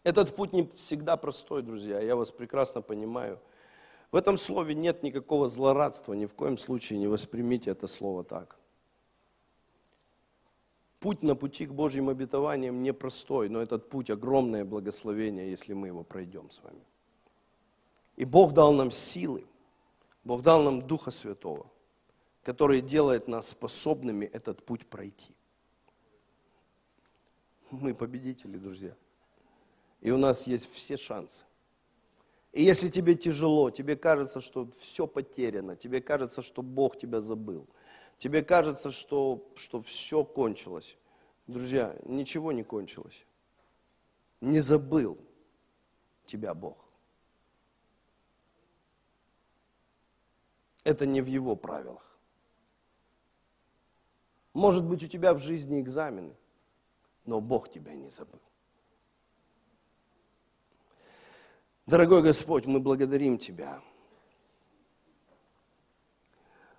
[0.03, 3.41] Этот путь не всегда простой, друзья, я вас прекрасно понимаю.
[4.13, 8.57] В этом слове нет никакого злорадства, ни в коем случае не воспримите это слово так.
[11.01, 16.05] Путь на пути к Божьим обетованиям непростой, но этот путь огромное благословение, если мы его
[16.05, 16.81] пройдем с вами.
[18.17, 19.45] И Бог дал нам силы,
[20.27, 21.67] Бог дал нам Духа Святого,
[22.43, 25.35] который делает нас способными этот путь пройти.
[27.71, 28.95] Мы победители, друзья.
[30.01, 31.45] И у нас есть все шансы.
[32.53, 37.67] И если тебе тяжело, тебе кажется, что все потеряно, тебе кажется, что Бог тебя забыл–
[38.19, 40.97] Тебе кажется, что, что все кончилось.
[41.47, 43.27] Друзья, ничего не кончилось.
[44.41, 45.19] Не забыл
[46.25, 46.86] тебя Бог.
[50.87, 52.17] Это не в Его правилах.
[54.55, 56.33] Может быть, у тебя в жизни экзамены,
[57.25, 58.41] но Бог тебя не забыл.
[61.87, 63.83] Дорогой Господь, мы благодарим Тебя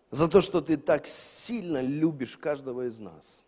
[0.10, 3.44] за то, что Ты так сильно любишь каждого из нас.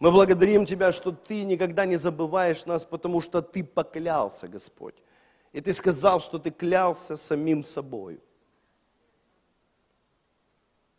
[0.00, 4.96] Мы благодарим Тебя, что Ты никогда не забываешь нас, потому что Ты поклялся, Господь.
[5.52, 8.20] И Ты сказал, что Ты клялся самим собой.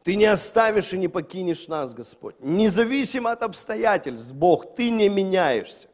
[0.07, 2.35] Ты не оставишь и не покинешь нас, Господь.
[2.39, 5.89] Независимо от обстоятельств, Бог, Ты не меняешься.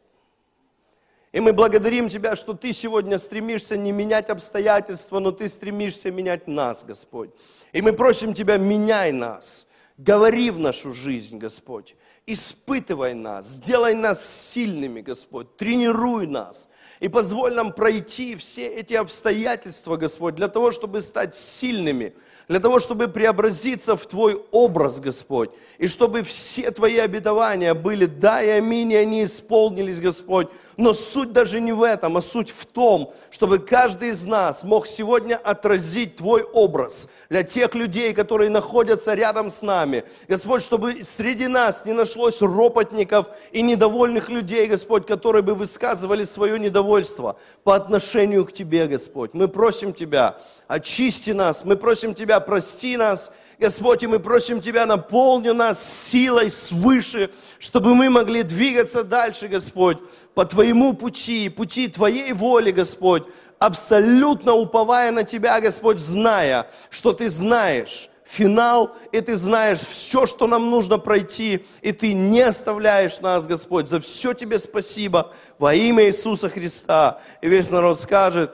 [1.31, 6.47] И мы благодарим Тебя, что Ты сегодня стремишься не менять обстоятельства, но Ты стремишься менять
[6.47, 7.31] нас, Господь.
[7.71, 9.65] И мы просим Тебя, меняй нас,
[9.97, 11.95] говори в нашу жизнь, Господь.
[12.27, 16.69] Испытывай нас, сделай нас сильными, Господь, тренируй нас.
[16.99, 22.13] И позволь нам пройти все эти обстоятельства, Господь, для того, чтобы стать сильными,
[22.47, 28.43] для того, чтобы преобразиться в Твой образ, Господь, и чтобы все Твои обетования были да
[28.43, 30.47] и аминь, и они исполнились, Господь.
[30.77, 34.87] Но суть даже не в этом, а суть в том, чтобы каждый из нас мог
[34.87, 40.03] сегодня отразить Твой образ для тех людей, которые находятся рядом с нами.
[40.27, 46.59] Господь, чтобы среди нас не нашлось ропотников и недовольных людей, Господь, которые бы высказывали свое
[46.59, 49.33] недовольство по отношению к Тебе, Господь.
[49.33, 50.37] Мы просим Тебя,
[50.73, 56.49] очисти нас, мы просим Тебя, прости нас, Господь, и мы просим Тебя, наполни нас силой
[56.49, 59.99] свыше, чтобы мы могли двигаться дальше, Господь,
[60.33, 63.23] по Твоему пути, пути Твоей воли, Господь,
[63.59, 70.47] абсолютно уповая на Тебя, Господь, зная, что Ты знаешь финал, и Ты знаешь все, что
[70.47, 73.87] нам нужно пройти, и Ты не оставляешь нас, Господь.
[73.87, 77.19] За все Тебе спасибо во имя Иисуса Христа.
[77.41, 78.51] И весь народ скажет,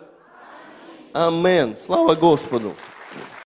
[1.13, 1.75] Аминь.
[1.75, 2.75] Слава Господу.